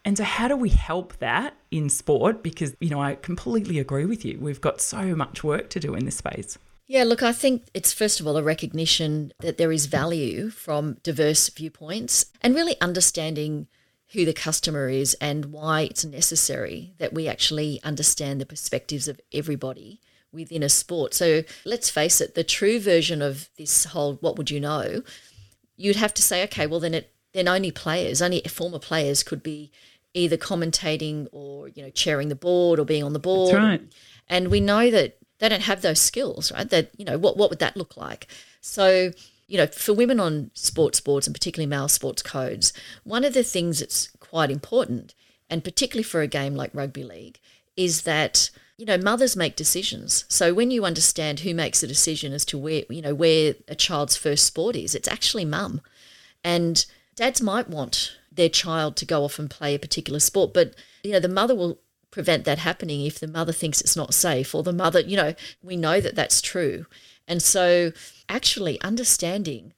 And 0.04 0.18
so, 0.18 0.24
how 0.24 0.48
do 0.48 0.56
we 0.56 0.68
help 0.68 1.16
that 1.18 1.54
in 1.70 1.88
sport? 1.88 2.42
Because, 2.42 2.74
you 2.80 2.90
know, 2.90 3.00
I 3.00 3.14
completely 3.14 3.78
agree 3.78 4.04
with 4.04 4.24
you. 4.24 4.36
We've 4.40 4.60
got 4.60 4.80
so 4.80 5.14
much 5.14 5.44
work 5.44 5.70
to 5.70 5.80
do 5.80 5.94
in 5.94 6.04
this 6.04 6.16
space. 6.16 6.58
Yeah, 6.88 7.04
look, 7.04 7.22
I 7.22 7.32
think 7.32 7.68
it's 7.72 7.92
first 7.92 8.18
of 8.18 8.26
all 8.26 8.36
a 8.36 8.42
recognition 8.42 9.32
that 9.40 9.58
there 9.58 9.70
is 9.70 9.86
value 9.86 10.50
from 10.50 10.98
diverse 11.04 11.48
viewpoints 11.48 12.26
and 12.42 12.54
really 12.54 12.78
understanding 12.80 13.68
who 14.12 14.24
the 14.24 14.32
customer 14.32 14.88
is 14.88 15.14
and 15.20 15.46
why 15.46 15.82
it's 15.82 16.04
necessary 16.04 16.94
that 16.98 17.12
we 17.12 17.28
actually 17.28 17.80
understand 17.82 18.40
the 18.40 18.46
perspectives 18.46 19.08
of 19.08 19.20
everybody 19.32 20.00
within 20.32 20.62
a 20.62 20.68
sport. 20.68 21.14
So 21.14 21.42
let's 21.64 21.90
face 21.90 22.20
it, 22.20 22.34
the 22.34 22.44
true 22.44 22.78
version 22.80 23.22
of 23.22 23.48
this 23.56 23.86
whole 23.86 24.14
what 24.16 24.36
would 24.36 24.50
you 24.50 24.60
know, 24.60 25.02
you'd 25.76 25.96
have 25.96 26.14
to 26.14 26.22
say, 26.22 26.42
okay, 26.44 26.66
well 26.66 26.80
then 26.80 26.94
it 26.94 27.12
then 27.32 27.48
only 27.48 27.70
players, 27.70 28.20
only 28.20 28.42
former 28.42 28.78
players 28.78 29.22
could 29.22 29.42
be 29.42 29.70
either 30.14 30.36
commentating 30.36 31.26
or, 31.32 31.68
you 31.68 31.82
know, 31.82 31.90
chairing 31.90 32.28
the 32.28 32.34
board 32.34 32.78
or 32.78 32.84
being 32.84 33.02
on 33.02 33.14
the 33.14 33.18
board. 33.18 33.54
That's 33.54 33.64
right. 33.64 33.82
And 34.28 34.48
we 34.48 34.60
know 34.60 34.90
that 34.90 35.16
they 35.38 35.48
don't 35.48 35.62
have 35.62 35.80
those 35.80 36.00
skills, 36.00 36.52
right? 36.52 36.68
That, 36.68 36.90
you 36.98 37.04
know, 37.04 37.18
what 37.18 37.36
what 37.36 37.48
would 37.50 37.58
that 37.60 37.76
look 37.76 37.96
like? 37.96 38.26
So 38.60 39.12
you 39.46 39.58
know, 39.58 39.66
for 39.66 39.92
women 39.92 40.20
on 40.20 40.50
sports 40.54 41.00
boards 41.00 41.26
and 41.26 41.34
particularly 41.34 41.68
male 41.68 41.88
sports 41.88 42.22
codes, 42.22 42.72
one 43.04 43.24
of 43.24 43.34
the 43.34 43.42
things 43.42 43.80
that's 43.80 44.08
quite 44.20 44.50
important, 44.50 45.14
and 45.50 45.64
particularly 45.64 46.04
for 46.04 46.22
a 46.22 46.26
game 46.26 46.54
like 46.54 46.70
rugby 46.74 47.04
league, 47.04 47.38
is 47.76 48.02
that 48.02 48.50
you 48.78 48.86
know 48.86 48.98
mothers 48.98 49.36
make 49.36 49.56
decisions. 49.56 50.24
So 50.28 50.54
when 50.54 50.70
you 50.70 50.84
understand 50.84 51.40
who 51.40 51.54
makes 51.54 51.82
a 51.82 51.86
decision 51.86 52.32
as 52.32 52.44
to 52.46 52.58
where 52.58 52.84
you 52.88 53.02
know 53.02 53.14
where 53.14 53.54
a 53.68 53.74
child's 53.74 54.16
first 54.16 54.46
sport 54.46 54.76
is, 54.76 54.94
it's 54.94 55.08
actually 55.08 55.44
mum, 55.44 55.80
and 56.42 56.84
dads 57.14 57.42
might 57.42 57.68
want 57.68 58.16
their 58.30 58.48
child 58.48 58.96
to 58.96 59.04
go 59.04 59.24
off 59.24 59.38
and 59.38 59.50
play 59.50 59.74
a 59.74 59.78
particular 59.78 60.20
sport, 60.20 60.54
but 60.54 60.74
you 61.02 61.12
know 61.12 61.20
the 61.20 61.28
mother 61.28 61.54
will 61.54 61.78
prevent 62.10 62.44
that 62.44 62.58
happening 62.58 63.04
if 63.04 63.18
the 63.18 63.26
mother 63.26 63.52
thinks 63.52 63.80
it's 63.80 63.96
not 63.96 64.14
safe 64.14 64.54
or 64.54 64.62
the 64.62 64.72
mother 64.72 65.00
you 65.00 65.16
know 65.16 65.34
we 65.62 65.76
know 65.76 65.98
that 65.98 66.14
that's 66.14 66.42
true 66.42 66.84
and 67.32 67.42
so, 67.42 67.92
actually 68.28 68.78
understanding 68.82 69.72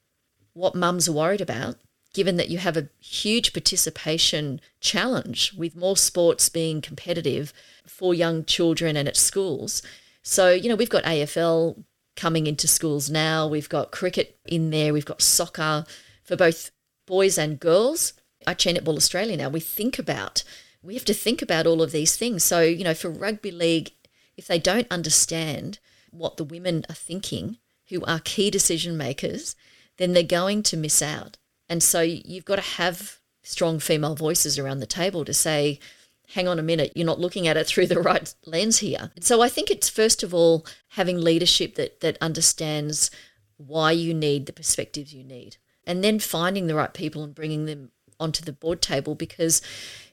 what 0.54 0.74
mums 0.74 1.08
are 1.08 1.12
worried 1.12 1.40
about, 1.40 1.76
given 2.12 2.36
that 2.36 2.50
you 2.50 2.58
have 2.58 2.76
a 2.76 2.88
huge 2.98 3.52
participation 3.52 4.60
challenge 4.80 5.52
with 5.56 5.76
more 5.76 5.96
sports 5.96 6.48
being 6.48 6.80
competitive 6.80 7.52
for 7.86 8.12
young 8.12 8.44
children 8.44 8.96
and 8.96 9.06
at 9.06 9.16
schools. 9.16 9.82
So, 10.20 10.50
you 10.50 10.68
know, 10.68 10.74
we've 10.74 10.90
got 10.90 11.04
AFL 11.04 11.84
coming 12.16 12.48
into 12.48 12.66
schools 12.66 13.08
now, 13.08 13.46
we've 13.46 13.68
got 13.68 13.92
cricket 13.92 14.36
in 14.46 14.70
there, 14.70 14.92
we've 14.92 15.04
got 15.04 15.22
soccer 15.22 15.84
for 16.24 16.34
both 16.34 16.72
boys 17.06 17.38
and 17.38 17.60
girls. 17.60 18.14
I 18.48 18.54
chair 18.54 18.74
Netball 18.74 18.96
Australia 18.96 19.36
now. 19.36 19.48
We 19.48 19.60
think 19.60 19.96
about, 19.96 20.42
we 20.82 20.94
have 20.94 21.04
to 21.04 21.14
think 21.14 21.40
about 21.40 21.68
all 21.68 21.82
of 21.82 21.92
these 21.92 22.16
things. 22.16 22.42
So, 22.42 22.62
you 22.62 22.82
know, 22.82 22.94
for 22.94 23.10
rugby 23.10 23.52
league, 23.52 23.92
if 24.36 24.48
they 24.48 24.58
don't 24.58 24.88
understand 24.90 25.78
what 26.14 26.36
the 26.36 26.44
women 26.44 26.84
are 26.88 26.94
thinking, 26.94 27.58
who 27.88 28.04
are 28.04 28.20
key 28.20 28.50
decision 28.50 28.96
makers, 28.96 29.56
then 29.98 30.12
they're 30.12 30.22
going 30.22 30.62
to 30.64 30.76
miss 30.76 31.02
out. 31.02 31.38
And 31.68 31.82
so 31.82 32.00
you've 32.00 32.44
got 32.44 32.56
to 32.56 32.62
have 32.62 33.18
strong 33.42 33.78
female 33.78 34.14
voices 34.14 34.58
around 34.58 34.80
the 34.80 34.86
table 34.86 35.24
to 35.24 35.34
say, 35.34 35.78
hang 36.28 36.48
on 36.48 36.58
a 36.58 36.62
minute, 36.62 36.92
you're 36.94 37.06
not 37.06 37.20
looking 37.20 37.46
at 37.46 37.56
it 37.56 37.66
through 37.68 37.86
the 37.86 38.00
right 38.00 38.34
lens 38.46 38.78
here. 38.78 39.10
So 39.20 39.42
I 39.42 39.48
think 39.48 39.70
it's 39.70 39.88
first 39.88 40.22
of 40.22 40.34
all 40.34 40.66
having 40.88 41.20
leadership 41.20 41.74
that 41.76 42.00
that 42.00 42.18
understands 42.20 43.10
why 43.56 43.92
you 43.92 44.14
need 44.14 44.46
the 44.46 44.52
perspectives 44.52 45.14
you 45.14 45.24
need. 45.24 45.56
And 45.86 46.02
then 46.02 46.18
finding 46.18 46.66
the 46.66 46.74
right 46.74 46.92
people 46.92 47.22
and 47.22 47.34
bringing 47.34 47.66
them 47.66 47.90
onto 48.18 48.42
the 48.42 48.52
board 48.52 48.80
table 48.80 49.14
because 49.14 49.60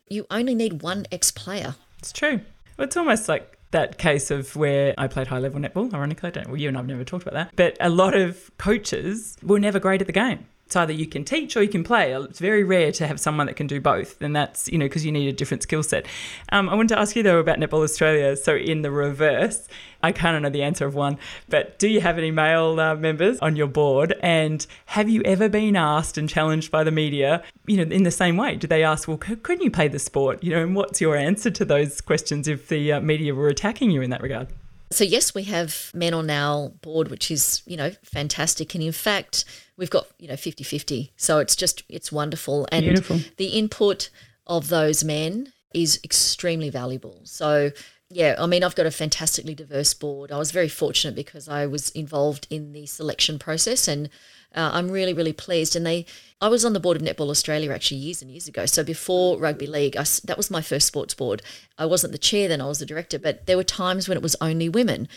you 0.09 0.27
only 0.29 0.53
need 0.53 0.81
one 0.81 1.05
ex 1.11 1.31
player. 1.31 1.75
It's 1.99 2.11
true. 2.11 2.41
It's 2.77 2.97
almost 2.97 3.29
like 3.29 3.57
that 3.71 3.97
case 3.97 4.31
of 4.31 4.55
where 4.55 4.93
I 4.97 5.07
played 5.07 5.27
high 5.27 5.39
level 5.39 5.59
netball. 5.59 5.93
Ironically, 5.93 6.27
I 6.27 6.31
don't. 6.31 6.47
Well, 6.47 6.57
you 6.57 6.67
and 6.67 6.77
I've 6.77 6.87
never 6.87 7.03
talked 7.03 7.23
about 7.23 7.33
that. 7.33 7.55
But 7.55 7.77
a 7.79 7.89
lot 7.89 8.15
of 8.15 8.51
coaches 8.57 9.37
were 9.41 9.59
never 9.59 9.79
great 9.79 10.01
at 10.01 10.07
the 10.07 10.13
game. 10.13 10.45
It's 10.71 10.77
either 10.77 10.93
you 10.93 11.05
can 11.05 11.25
teach 11.25 11.57
or 11.57 11.61
you 11.61 11.67
can 11.67 11.83
play. 11.83 12.13
It's 12.13 12.39
very 12.39 12.63
rare 12.63 12.93
to 12.93 13.05
have 13.05 13.19
someone 13.19 13.47
that 13.47 13.57
can 13.57 13.67
do 13.67 13.81
both, 13.81 14.21
and 14.21 14.33
that's 14.33 14.69
you 14.69 14.77
know 14.77 14.85
because 14.85 15.05
you 15.05 15.11
need 15.11 15.27
a 15.27 15.33
different 15.33 15.63
skill 15.63 15.83
set. 15.83 16.05
Um, 16.53 16.69
I 16.69 16.75
wanted 16.75 16.95
to 16.95 16.99
ask 16.99 17.13
you 17.13 17.23
though 17.23 17.39
about 17.39 17.57
Netball 17.57 17.83
Australia. 17.83 18.37
So 18.37 18.55
in 18.55 18.81
the 18.81 18.89
reverse, 18.89 19.67
I 20.01 20.13
kind 20.13 20.37
of 20.37 20.43
know 20.43 20.49
the 20.49 20.63
answer 20.63 20.85
of 20.85 20.95
one, 20.95 21.17
but 21.49 21.77
do 21.77 21.89
you 21.89 21.99
have 21.99 22.17
any 22.17 22.31
male 22.31 22.79
uh, 22.79 22.95
members 22.95 23.37
on 23.39 23.57
your 23.57 23.67
board? 23.67 24.15
And 24.23 24.65
have 24.85 25.09
you 25.09 25.21
ever 25.23 25.49
been 25.49 25.75
asked 25.75 26.17
and 26.17 26.29
challenged 26.29 26.71
by 26.71 26.85
the 26.85 26.91
media, 26.91 27.43
you 27.65 27.75
know, 27.75 27.93
in 27.93 28.03
the 28.03 28.09
same 28.09 28.37
way? 28.37 28.55
Do 28.55 28.65
they 28.65 28.81
ask, 28.81 29.09
well, 29.09 29.17
couldn't 29.17 29.61
you 29.61 29.71
play 29.71 29.89
the 29.89 29.99
sport? 29.99 30.41
You 30.41 30.51
know, 30.51 30.63
and 30.63 30.73
what's 30.73 31.01
your 31.01 31.17
answer 31.17 31.51
to 31.51 31.65
those 31.65 31.99
questions 31.99 32.47
if 32.47 32.69
the 32.69 32.93
uh, 32.93 33.01
media 33.01 33.35
were 33.35 33.49
attacking 33.49 33.91
you 33.91 34.01
in 34.01 34.09
that 34.11 34.21
regard? 34.21 34.47
So 34.91 35.03
yes, 35.03 35.33
we 35.33 35.43
have 35.43 35.89
men 35.93 36.13
on 36.13 36.29
our 36.29 36.69
board, 36.69 37.09
which 37.09 37.31
is, 37.31 37.61
you 37.65 37.77
know, 37.77 37.91
fantastic. 38.03 38.75
And 38.75 38.83
in 38.83 38.91
fact, 38.91 39.45
we've 39.77 39.89
got, 39.89 40.07
you 40.19 40.27
know, 40.27 40.33
50-50. 40.33 41.11
So 41.15 41.39
it's 41.39 41.55
just 41.55 41.83
it's 41.89 42.11
wonderful. 42.11 42.67
And 42.71 42.85
Beautiful. 42.85 43.19
the 43.37 43.47
input 43.47 44.09
of 44.47 44.67
those 44.67 45.03
men 45.03 45.53
is 45.73 45.99
extremely 46.03 46.69
valuable. 46.69 47.21
So 47.23 47.71
yeah, 48.09 48.35
I 48.37 48.45
mean, 48.45 48.63
I've 48.63 48.75
got 48.75 48.85
a 48.85 48.91
fantastically 48.91 49.55
diverse 49.55 49.93
board. 49.93 50.31
I 50.31 50.37
was 50.37 50.51
very 50.51 50.67
fortunate 50.67 51.15
because 51.15 51.47
I 51.47 51.65
was 51.65 51.89
involved 51.91 52.45
in 52.49 52.73
the 52.73 52.85
selection 52.85 53.39
process 53.39 53.87
and 53.87 54.09
uh, 54.55 54.71
I'm 54.73 54.91
really, 54.91 55.13
really 55.13 55.33
pleased. 55.33 55.75
And 55.75 55.85
they, 55.85 56.05
I 56.41 56.47
was 56.49 56.65
on 56.65 56.73
the 56.73 56.79
board 56.79 56.97
of 56.97 57.03
Netball 57.03 57.29
Australia 57.29 57.71
actually 57.71 57.97
years 57.97 58.21
and 58.21 58.29
years 58.29 58.47
ago. 58.47 58.65
So 58.65 58.83
before 58.83 59.39
rugby 59.39 59.67
league, 59.67 59.95
I, 59.95 60.03
that 60.25 60.37
was 60.37 60.51
my 60.51 60.61
first 60.61 60.87
sports 60.87 61.13
board. 61.13 61.41
I 61.77 61.85
wasn't 61.85 62.11
the 62.11 62.17
chair 62.17 62.47
then; 62.47 62.61
I 62.61 62.67
was 62.67 62.79
the 62.79 62.85
director. 62.85 63.17
But 63.17 63.45
there 63.45 63.57
were 63.57 63.63
times 63.63 64.07
when 64.07 64.17
it 64.17 64.23
was 64.23 64.35
only 64.41 64.69
women, 64.69 65.07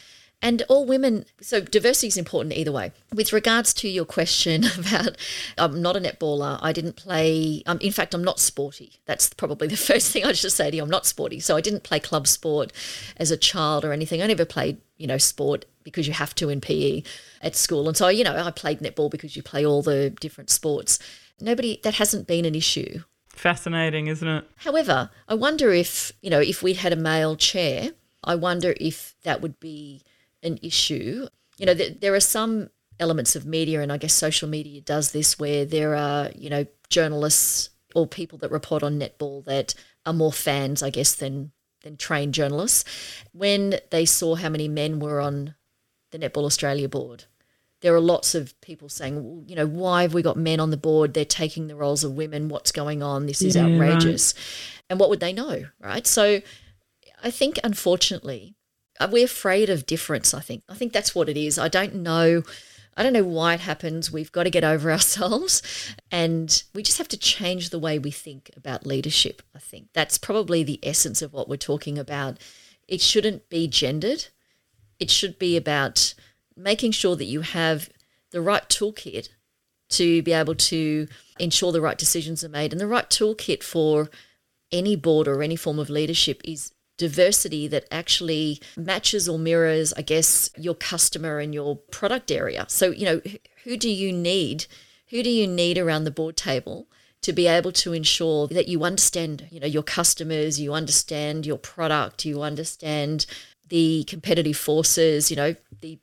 and 0.44 0.62
all 0.68 0.84
women. 0.84 1.24
So 1.40 1.62
diversity 1.62 2.08
is 2.08 2.18
important 2.18 2.54
either 2.54 2.70
way. 2.70 2.92
With 3.14 3.32
regards 3.32 3.72
to 3.74 3.88
your 3.88 4.04
question 4.04 4.64
about, 4.78 5.16
I'm 5.56 5.80
not 5.80 5.96
a 5.96 6.00
netballer. 6.00 6.58
I 6.60 6.70
didn't 6.72 6.96
play. 6.96 7.62
Um, 7.64 7.78
in 7.80 7.90
fact, 7.90 8.14
I'm 8.14 8.22
not 8.22 8.38
sporty. 8.38 9.00
That's 9.06 9.32
probably 9.32 9.66
the 9.66 9.76
first 9.90 10.12
thing 10.12 10.24
I 10.24 10.32
should 10.32 10.52
say 10.52 10.70
to 10.70 10.76
you. 10.76 10.82
I'm 10.82 10.90
not 10.90 11.06
sporty. 11.06 11.40
So 11.40 11.56
I 11.56 11.62
didn't 11.62 11.82
play 11.82 11.98
club 11.98 12.28
sport 12.28 12.72
as 13.16 13.30
a 13.30 13.38
child 13.38 13.84
or 13.86 13.92
anything. 13.92 14.22
I 14.22 14.26
never 14.26 14.44
played, 14.44 14.82
you 14.98 15.06
know, 15.06 15.16
sport 15.16 15.64
because 15.82 16.06
you 16.06 16.12
have 16.12 16.34
to 16.34 16.50
in 16.50 16.60
PE 16.60 17.02
at 17.40 17.56
school. 17.56 17.88
And 17.88 17.96
so, 17.96 18.08
you 18.08 18.22
know, 18.22 18.36
I 18.36 18.50
played 18.50 18.80
netball 18.80 19.10
because 19.10 19.36
you 19.36 19.42
play 19.42 19.64
all 19.64 19.82
the 19.82 20.10
different 20.10 20.50
sports. 20.50 20.98
Nobody, 21.40 21.80
that 21.84 21.94
hasn't 21.94 22.26
been 22.26 22.44
an 22.44 22.54
issue. 22.54 23.00
Fascinating, 23.30 24.08
isn't 24.08 24.28
it? 24.28 24.44
However, 24.56 25.10
I 25.26 25.34
wonder 25.34 25.72
if, 25.72 26.12
you 26.20 26.28
know, 26.28 26.40
if 26.40 26.62
we 26.62 26.74
had 26.74 26.92
a 26.92 26.96
male 26.96 27.34
chair, 27.34 27.90
I 28.22 28.34
wonder 28.34 28.74
if 28.78 29.14
that 29.24 29.40
would 29.40 29.58
be 29.58 30.02
an 30.44 30.58
issue. 30.62 31.26
You 31.58 31.66
know, 31.66 31.74
th- 31.74 32.00
there 32.00 32.14
are 32.14 32.20
some 32.20 32.70
elements 33.00 33.34
of 33.34 33.46
media, 33.46 33.80
and 33.80 33.90
I 33.90 33.96
guess 33.96 34.14
social 34.14 34.48
media 34.48 34.80
does 34.80 35.12
this, 35.12 35.38
where 35.38 35.64
there 35.64 35.94
are, 35.94 36.30
you 36.34 36.50
know, 36.50 36.66
journalists 36.90 37.70
or 37.94 38.06
people 38.06 38.38
that 38.38 38.50
report 38.50 38.82
on 38.82 38.98
netball 38.98 39.44
that 39.44 39.74
are 40.06 40.12
more 40.12 40.32
fans, 40.32 40.82
I 40.82 40.90
guess, 40.90 41.14
than 41.14 41.52
than 41.82 41.96
trained 41.96 42.34
journalists. 42.34 42.84
When 43.32 43.78
they 43.90 44.04
saw 44.04 44.34
how 44.36 44.48
many 44.48 44.68
men 44.68 45.00
were 45.00 45.20
on 45.20 45.54
the 46.10 46.18
Netball 46.18 46.44
Australia 46.44 46.88
board, 46.88 47.24
there 47.82 47.94
are 47.94 48.00
lots 48.00 48.34
of 48.34 48.58
people 48.62 48.88
saying, 48.88 49.22
well, 49.22 49.44
you 49.46 49.54
know, 49.54 49.66
why 49.66 50.02
have 50.02 50.14
we 50.14 50.22
got 50.22 50.38
men 50.38 50.60
on 50.60 50.70
the 50.70 50.76
board? 50.78 51.12
They're 51.12 51.26
taking 51.26 51.66
the 51.66 51.76
roles 51.76 52.02
of 52.02 52.12
women. 52.12 52.48
What's 52.48 52.72
going 52.72 53.02
on? 53.02 53.26
This 53.26 53.42
is 53.42 53.56
Yeah, 53.56 53.66
outrageous. 53.66 54.34
And 54.88 54.98
what 54.98 55.10
would 55.10 55.20
they 55.20 55.34
know, 55.34 55.64
right? 55.78 56.06
So 56.06 56.40
I 57.22 57.30
think, 57.30 57.58
unfortunately, 57.62 58.54
Uh, 59.00 59.08
we're 59.10 59.24
afraid 59.24 59.70
of 59.70 59.86
difference. 59.86 60.34
I 60.34 60.40
think. 60.40 60.62
I 60.68 60.74
think 60.74 60.92
that's 60.92 61.14
what 61.14 61.28
it 61.28 61.36
is. 61.36 61.58
I 61.58 61.68
don't 61.68 61.96
know. 61.96 62.42
I 62.96 63.02
don't 63.02 63.12
know 63.12 63.24
why 63.24 63.54
it 63.54 63.60
happens. 63.60 64.12
We've 64.12 64.30
got 64.30 64.44
to 64.44 64.50
get 64.50 64.64
over 64.64 64.90
ourselves 64.92 65.62
and 66.10 66.62
we 66.74 66.82
just 66.82 66.98
have 66.98 67.08
to 67.08 67.16
change 67.16 67.70
the 67.70 67.78
way 67.78 67.98
we 67.98 68.10
think 68.10 68.50
about 68.56 68.86
leadership. 68.86 69.42
I 69.54 69.58
think 69.58 69.88
that's 69.92 70.18
probably 70.18 70.62
the 70.62 70.78
essence 70.82 71.20
of 71.22 71.32
what 71.32 71.48
we're 71.48 71.56
talking 71.56 71.98
about. 71.98 72.38
It 72.86 73.00
shouldn't 73.00 73.48
be 73.48 73.66
gendered, 73.66 74.26
it 75.00 75.10
should 75.10 75.38
be 75.38 75.56
about 75.56 76.14
making 76.56 76.92
sure 76.92 77.16
that 77.16 77.24
you 77.24 77.40
have 77.40 77.88
the 78.30 78.40
right 78.40 78.68
toolkit 78.68 79.28
to 79.90 80.22
be 80.22 80.32
able 80.32 80.54
to 80.54 81.08
ensure 81.38 81.72
the 81.72 81.80
right 81.80 81.98
decisions 81.98 82.44
are 82.44 82.48
made. 82.48 82.72
And 82.72 82.80
the 82.80 82.86
right 82.86 83.08
toolkit 83.08 83.62
for 83.62 84.10
any 84.72 84.96
board 84.96 85.28
or 85.28 85.42
any 85.42 85.56
form 85.56 85.78
of 85.78 85.90
leadership 85.90 86.40
is 86.44 86.72
diversity 86.96 87.66
that 87.68 87.86
actually 87.90 88.60
matches 88.76 89.28
or 89.28 89.38
mirrors, 89.38 89.92
I 89.96 90.02
guess, 90.02 90.50
your 90.56 90.74
customer 90.74 91.38
and 91.38 91.52
your 91.52 91.76
product 91.76 92.30
area. 92.30 92.66
So, 92.68 92.90
you 92.90 93.04
know, 93.04 93.20
who 93.64 93.76
do 93.76 93.90
you 93.90 94.12
need? 94.12 94.66
Who 95.08 95.22
do 95.22 95.30
you 95.30 95.46
need 95.46 95.78
around 95.78 96.04
the 96.04 96.10
board 96.10 96.36
table 96.36 96.86
to 97.22 97.32
be 97.32 97.46
able 97.46 97.72
to 97.72 97.92
ensure 97.92 98.46
that 98.48 98.68
you 98.68 98.84
understand, 98.84 99.48
you 99.50 99.58
know, 99.58 99.66
your 99.66 99.82
customers, 99.82 100.60
you 100.60 100.74
understand 100.74 101.46
your 101.46 101.56
product, 101.56 102.24
you 102.24 102.42
understand 102.42 103.24
the 103.68 104.04
competitive 104.04 104.56
forces, 104.56 105.30
you 105.30 105.36
know, 105.36 105.54
the 105.80 105.98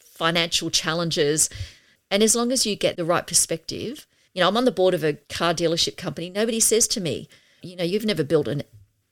financial 0.00 0.68
challenges. 0.68 1.48
And 2.10 2.22
as 2.22 2.34
long 2.34 2.50
as 2.50 2.66
you 2.66 2.74
get 2.74 2.96
the 2.96 3.04
right 3.04 3.26
perspective, 3.26 4.06
you 4.34 4.42
know, 4.42 4.48
I'm 4.48 4.56
on 4.56 4.64
the 4.64 4.72
board 4.72 4.94
of 4.94 5.04
a 5.04 5.14
car 5.14 5.54
dealership 5.54 5.96
company. 5.96 6.28
Nobody 6.28 6.60
says 6.60 6.88
to 6.88 7.00
me, 7.00 7.28
you 7.62 7.76
know, 7.76 7.84
you've 7.84 8.04
never 8.04 8.24
built 8.24 8.48
an 8.48 8.62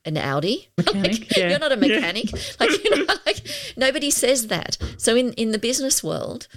an 0.07 0.17
Audi. 0.17 0.69
Like, 0.95 1.37
yeah. 1.37 1.49
You're 1.51 1.59
not 1.59 1.73
a 1.73 1.77
mechanic. 1.77 2.33
Like, 2.59 2.85
you 2.85 2.97
know, 2.97 3.15
like 3.27 3.43
nobody 3.77 4.11
says 4.11 4.47
that. 4.47 4.79
So 4.97 5.15
in, 5.15 5.33
in 5.35 5.51
the 5.51 5.59
business 5.59 6.03
world, 6.03 6.49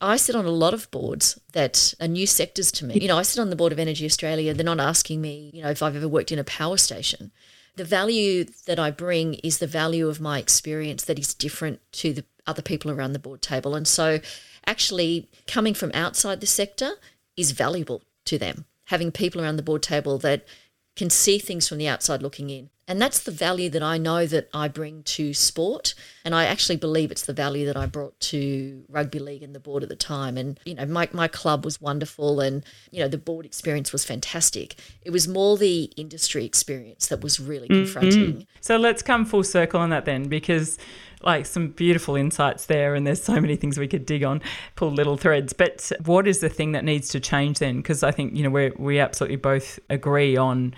I 0.00 0.16
sit 0.16 0.34
on 0.34 0.44
a 0.44 0.50
lot 0.50 0.74
of 0.74 0.90
boards 0.90 1.38
that 1.52 1.94
are 2.00 2.08
new 2.08 2.26
sectors 2.26 2.72
to 2.72 2.84
me. 2.84 2.98
You 3.00 3.08
know, 3.08 3.18
I 3.18 3.22
sit 3.22 3.40
on 3.40 3.50
the 3.50 3.56
board 3.56 3.72
of 3.72 3.78
Energy 3.78 4.04
Australia. 4.04 4.52
They're 4.52 4.64
not 4.64 4.80
asking 4.80 5.20
me, 5.20 5.50
you 5.54 5.62
know, 5.62 5.70
if 5.70 5.82
I've 5.82 5.96
ever 5.96 6.08
worked 6.08 6.32
in 6.32 6.38
a 6.38 6.44
power 6.44 6.76
station. 6.76 7.30
The 7.76 7.84
value 7.84 8.44
that 8.66 8.78
I 8.78 8.90
bring 8.90 9.34
is 9.34 9.58
the 9.58 9.66
value 9.66 10.08
of 10.08 10.20
my 10.20 10.38
experience 10.38 11.04
that 11.04 11.18
is 11.18 11.34
different 11.34 11.80
to 11.92 12.12
the 12.12 12.24
other 12.46 12.62
people 12.62 12.90
around 12.90 13.12
the 13.12 13.18
board 13.18 13.42
table. 13.42 13.74
And 13.74 13.86
so 13.86 14.20
actually 14.66 15.28
coming 15.46 15.74
from 15.74 15.90
outside 15.94 16.40
the 16.40 16.46
sector 16.46 16.92
is 17.36 17.52
valuable 17.52 18.02
to 18.24 18.38
them. 18.38 18.64
Having 18.86 19.12
people 19.12 19.40
around 19.40 19.56
the 19.56 19.62
board 19.62 19.82
table 19.82 20.18
that 20.18 20.46
can 20.94 21.10
see 21.10 21.38
things 21.38 21.68
from 21.68 21.78
the 21.78 21.88
outside 21.88 22.22
looking 22.22 22.50
in. 22.50 22.70
And 22.88 23.02
that's 23.02 23.20
the 23.20 23.32
value 23.32 23.68
that 23.70 23.82
I 23.82 23.98
know 23.98 24.26
that 24.26 24.48
I 24.54 24.68
bring 24.68 25.02
to 25.04 25.34
sport. 25.34 25.94
And 26.24 26.34
I 26.34 26.44
actually 26.44 26.76
believe 26.76 27.10
it's 27.10 27.26
the 27.26 27.32
value 27.32 27.66
that 27.66 27.76
I 27.76 27.86
brought 27.86 28.18
to 28.20 28.84
rugby 28.88 29.18
league 29.18 29.42
and 29.42 29.54
the 29.54 29.60
board 29.60 29.82
at 29.82 29.88
the 29.88 29.96
time. 29.96 30.36
And, 30.36 30.60
you 30.64 30.74
know, 30.74 30.86
my, 30.86 31.08
my 31.12 31.26
club 31.26 31.64
was 31.64 31.80
wonderful 31.80 32.40
and, 32.40 32.64
you 32.92 33.00
know, 33.00 33.08
the 33.08 33.18
board 33.18 33.44
experience 33.44 33.92
was 33.92 34.04
fantastic. 34.04 34.76
It 35.04 35.10
was 35.10 35.26
more 35.26 35.56
the 35.56 35.90
industry 35.96 36.44
experience 36.44 37.08
that 37.08 37.22
was 37.22 37.40
really 37.40 37.68
mm-hmm. 37.68 37.92
confronting. 37.92 38.46
So 38.60 38.76
let's 38.76 39.02
come 39.02 39.24
full 39.24 39.44
circle 39.44 39.80
on 39.80 39.90
that 39.90 40.04
then, 40.04 40.28
because 40.28 40.78
like 41.22 41.46
some 41.46 41.68
beautiful 41.68 42.14
insights 42.14 42.66
there, 42.66 42.94
and 42.94 43.06
there's 43.06 43.22
so 43.22 43.40
many 43.40 43.56
things 43.56 43.78
we 43.78 43.88
could 43.88 44.06
dig 44.06 44.22
on, 44.22 44.40
pull 44.76 44.90
little 44.90 45.16
threads. 45.16 45.52
But 45.52 45.90
what 46.04 46.28
is 46.28 46.40
the 46.40 46.48
thing 46.48 46.72
that 46.72 46.84
needs 46.84 47.08
to 47.10 47.20
change 47.20 47.58
then? 47.58 47.78
Because 47.78 48.02
I 48.02 48.10
think 48.10 48.36
you 48.36 48.42
know 48.42 48.50
we 48.50 48.70
we 48.76 49.00
absolutely 49.00 49.36
both 49.36 49.78
agree 49.90 50.36
on 50.36 50.74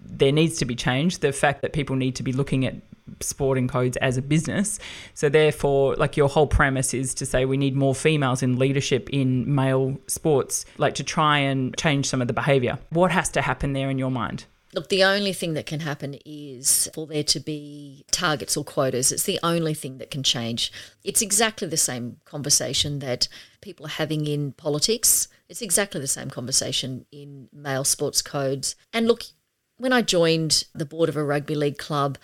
there 0.00 0.32
needs 0.32 0.58
to 0.58 0.64
be 0.64 0.74
change. 0.74 1.18
The 1.18 1.32
fact 1.32 1.62
that 1.62 1.72
people 1.72 1.96
need 1.96 2.16
to 2.16 2.22
be 2.22 2.32
looking 2.32 2.64
at 2.64 2.74
sporting 3.20 3.68
codes 3.68 3.96
as 3.98 4.16
a 4.16 4.22
business. 4.22 4.78
So 5.14 5.28
therefore, 5.28 5.94
like 5.96 6.16
your 6.16 6.28
whole 6.28 6.46
premise 6.46 6.92
is 6.92 7.14
to 7.14 7.26
say 7.26 7.44
we 7.44 7.56
need 7.56 7.76
more 7.76 7.94
females 7.94 8.42
in 8.42 8.58
leadership 8.58 9.08
in 9.10 9.54
male 9.54 9.98
sports, 10.06 10.64
like 10.78 10.94
to 10.96 11.04
try 11.04 11.38
and 11.38 11.76
change 11.76 12.06
some 12.06 12.20
of 12.20 12.28
the 12.28 12.34
behavior. 12.34 12.78
What 12.90 13.12
has 13.12 13.28
to 13.30 13.42
happen 13.42 13.72
there 13.72 13.90
in 13.90 13.98
your 13.98 14.10
mind? 14.10 14.46
Look, 14.74 14.88
the 14.88 15.04
only 15.04 15.32
thing 15.32 15.54
that 15.54 15.64
can 15.64 15.80
happen 15.80 16.18
is 16.26 16.90
for 16.92 17.06
there 17.06 17.22
to 17.22 17.40
be 17.40 18.04
targets 18.10 18.56
or 18.56 18.64
quotas. 18.64 19.10
It's 19.10 19.22
the 19.22 19.40
only 19.42 19.72
thing 19.72 19.98
that 19.98 20.10
can 20.10 20.22
change. 20.22 20.70
It's 21.02 21.22
exactly 21.22 21.68
the 21.68 21.78
same 21.78 22.18
conversation 22.24 22.98
that 22.98 23.28
people 23.62 23.86
are 23.86 23.90
having 23.90 24.26
in 24.26 24.52
politics. 24.52 25.28
It's 25.48 25.62
exactly 25.62 26.00
the 26.00 26.06
same 26.06 26.28
conversation 26.28 27.06
in 27.10 27.48
male 27.52 27.84
sports 27.84 28.20
codes. 28.20 28.74
And 28.92 29.06
look, 29.06 29.22
when 29.78 29.92
I 29.92 30.02
joined 30.02 30.64
the 30.74 30.84
board 30.84 31.08
of 31.08 31.16
a 31.16 31.24
rugby 31.24 31.54
league 31.54 31.78
club, 31.78 32.18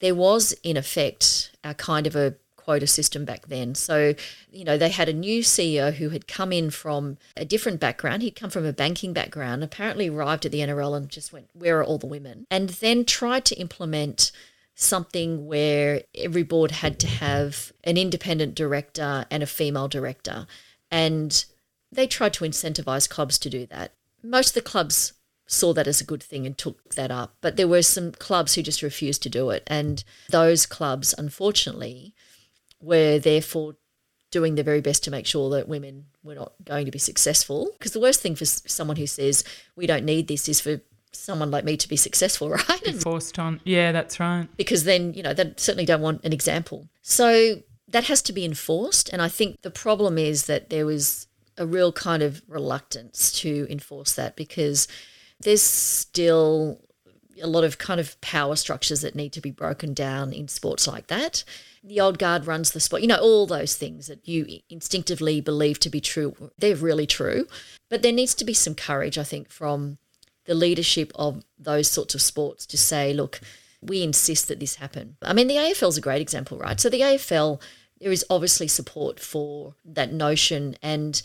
there 0.00 0.14
was 0.14 0.52
in 0.62 0.76
effect 0.76 1.50
a 1.64 1.74
kind 1.74 2.06
of 2.06 2.16
a 2.16 2.34
quota 2.56 2.86
system 2.86 3.24
back 3.24 3.46
then. 3.46 3.74
So, 3.74 4.14
you 4.50 4.62
know, 4.62 4.76
they 4.76 4.90
had 4.90 5.08
a 5.08 5.14
new 5.14 5.42
CEO 5.42 5.90
who 5.90 6.10
had 6.10 6.28
come 6.28 6.52
in 6.52 6.70
from 6.70 7.16
a 7.34 7.46
different 7.46 7.80
background. 7.80 8.22
He'd 8.22 8.36
come 8.36 8.50
from 8.50 8.66
a 8.66 8.74
banking 8.74 9.14
background, 9.14 9.64
apparently 9.64 10.10
arrived 10.10 10.44
at 10.44 10.52
the 10.52 10.60
NRL 10.60 10.94
and 10.94 11.08
just 11.08 11.32
went, 11.32 11.48
Where 11.54 11.80
are 11.80 11.84
all 11.84 11.96
the 11.96 12.06
women? 12.06 12.46
And 12.50 12.68
then 12.68 13.06
tried 13.06 13.46
to 13.46 13.56
implement 13.56 14.32
something 14.74 15.46
where 15.46 16.02
every 16.14 16.42
board 16.42 16.70
had 16.70 16.98
to 17.00 17.06
have 17.06 17.72
an 17.84 17.96
independent 17.96 18.54
director 18.54 19.24
and 19.30 19.42
a 19.42 19.46
female 19.46 19.88
director. 19.88 20.46
And 20.90 21.44
they 21.90 22.06
tried 22.06 22.34
to 22.34 22.44
incentivize 22.44 23.08
clubs 23.08 23.38
to 23.38 23.50
do 23.50 23.64
that. 23.66 23.92
Most 24.22 24.48
of 24.48 24.54
the 24.54 24.70
clubs 24.70 25.14
saw 25.48 25.72
that 25.72 25.88
as 25.88 26.00
a 26.00 26.04
good 26.04 26.22
thing 26.22 26.46
and 26.46 26.56
took 26.56 26.94
that 26.94 27.10
up. 27.10 27.34
But 27.40 27.56
there 27.56 27.66
were 27.66 27.82
some 27.82 28.12
clubs 28.12 28.54
who 28.54 28.62
just 28.62 28.82
refused 28.82 29.22
to 29.22 29.30
do 29.30 29.50
it. 29.50 29.64
And 29.66 30.04
those 30.30 30.66
clubs, 30.66 31.14
unfortunately, 31.16 32.14
were 32.80 33.18
therefore 33.18 33.76
doing 34.30 34.54
their 34.54 34.64
very 34.64 34.82
best 34.82 35.02
to 35.04 35.10
make 35.10 35.26
sure 35.26 35.48
that 35.50 35.66
women 35.66 36.04
were 36.22 36.34
not 36.34 36.52
going 36.64 36.84
to 36.84 36.92
be 36.92 36.98
successful. 36.98 37.70
Because 37.78 37.92
the 37.92 38.00
worst 38.00 38.20
thing 38.20 38.36
for 38.36 38.44
someone 38.44 38.98
who 38.98 39.06
says, 39.06 39.42
we 39.74 39.86
don't 39.86 40.04
need 40.04 40.28
this, 40.28 40.48
is 40.50 40.60
for 40.60 40.82
someone 41.12 41.50
like 41.50 41.64
me 41.64 41.78
to 41.78 41.88
be 41.88 41.96
successful, 41.96 42.50
right? 42.68 42.82
And 42.86 43.00
Forced 43.00 43.38
on. 43.38 43.60
Yeah, 43.64 43.90
that's 43.90 44.20
right. 44.20 44.46
because 44.58 44.84
then, 44.84 45.14
you 45.14 45.22
know, 45.22 45.32
they 45.32 45.54
certainly 45.56 45.86
don't 45.86 46.02
want 46.02 46.22
an 46.24 46.34
example. 46.34 46.88
So 47.00 47.62
that 47.88 48.04
has 48.04 48.20
to 48.22 48.34
be 48.34 48.44
enforced. 48.44 49.08
And 49.14 49.22
I 49.22 49.28
think 49.28 49.62
the 49.62 49.70
problem 49.70 50.18
is 50.18 50.44
that 50.44 50.68
there 50.68 50.84
was 50.84 51.26
a 51.56 51.66
real 51.66 51.90
kind 51.90 52.22
of 52.22 52.42
reluctance 52.46 53.32
to 53.40 53.66
enforce 53.70 54.12
that 54.12 54.36
because 54.36 54.86
there's 55.40 55.62
still 55.62 56.80
a 57.40 57.46
lot 57.46 57.64
of 57.64 57.78
kind 57.78 58.00
of 58.00 58.20
power 58.20 58.56
structures 58.56 59.00
that 59.02 59.14
need 59.14 59.32
to 59.32 59.40
be 59.40 59.50
broken 59.50 59.94
down 59.94 60.32
in 60.32 60.48
sports 60.48 60.86
like 60.86 61.06
that. 61.06 61.44
The 61.84 62.00
old 62.00 62.18
guard 62.18 62.46
runs 62.46 62.72
the 62.72 62.80
sport, 62.80 63.02
you 63.02 63.08
know, 63.08 63.18
all 63.18 63.46
those 63.46 63.76
things 63.76 64.08
that 64.08 64.26
you 64.26 64.60
instinctively 64.68 65.40
believe 65.40 65.78
to 65.80 65.90
be 65.90 66.00
true, 66.00 66.34
they're 66.58 66.74
really 66.74 67.06
true. 67.06 67.46
But 67.88 68.02
there 68.02 68.12
needs 68.12 68.34
to 68.36 68.44
be 68.44 68.54
some 68.54 68.74
courage, 68.74 69.16
I 69.16 69.22
think, 69.22 69.50
from 69.50 69.98
the 70.46 70.54
leadership 70.54 71.12
of 71.14 71.44
those 71.58 71.88
sorts 71.88 72.14
of 72.14 72.22
sports 72.22 72.66
to 72.66 72.78
say, 72.78 73.12
look, 73.12 73.40
we 73.80 74.02
insist 74.02 74.48
that 74.48 74.58
this 74.58 74.76
happen. 74.76 75.16
I 75.22 75.32
mean, 75.32 75.46
the 75.46 75.54
AFL 75.54 75.88
is 75.88 75.98
a 75.98 76.02
great 76.02 76.20
example, 76.20 76.58
right? 76.58 76.80
So 76.80 76.88
the 76.88 77.00
AFL, 77.02 77.60
there 78.00 78.10
is 78.10 78.24
obviously 78.28 78.66
support 78.66 79.20
for 79.20 79.74
that 79.84 80.12
notion, 80.12 80.76
and 80.82 81.22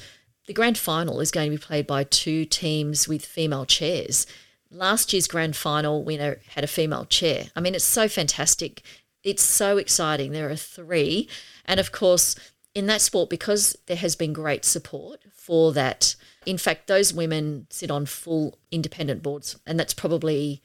the 0.48 0.54
grand 0.54 0.78
final 0.78 1.20
is 1.20 1.32
going 1.32 1.52
to 1.52 1.58
be 1.58 1.64
played 1.64 1.88
by 1.88 2.04
two 2.04 2.46
teams 2.46 3.08
with 3.08 3.26
female 3.26 3.66
chairs. 3.66 4.28
Last 4.70 5.14
year's 5.14 5.28
grand 5.28 5.56
final 5.56 6.04
winner 6.04 6.40
had 6.56 6.64
a 6.64 6.68
female 6.68 7.06
chair. 7.06 7.46
I 7.56 7.62
mean, 7.62 7.76
it's 7.76 7.84
so 7.84 8.08
fantastic. 8.08 8.82
It's 9.24 9.44
so 9.44 9.78
exciting. 9.78 10.32
There 10.32 10.50
are 10.50 10.56
three. 10.56 11.30
And 11.66 11.80
of 11.80 11.92
course, 11.92 12.36
in 12.76 12.88
that 12.88 13.02
sport, 13.02 13.30
because 13.30 13.78
there 13.86 13.98
has 13.98 14.16
been 14.16 14.34
great 14.34 14.66
support 14.66 15.22
for 15.32 15.72
that, 15.74 16.16
in 16.46 16.58
fact, 16.58 16.88
those 16.88 17.14
women 17.14 17.68
sit 17.70 17.92
on 17.92 18.06
full 18.06 18.58
independent 18.72 19.24
boards. 19.24 19.58
And 19.66 19.80
that's 19.80 19.94
probably 19.94 20.62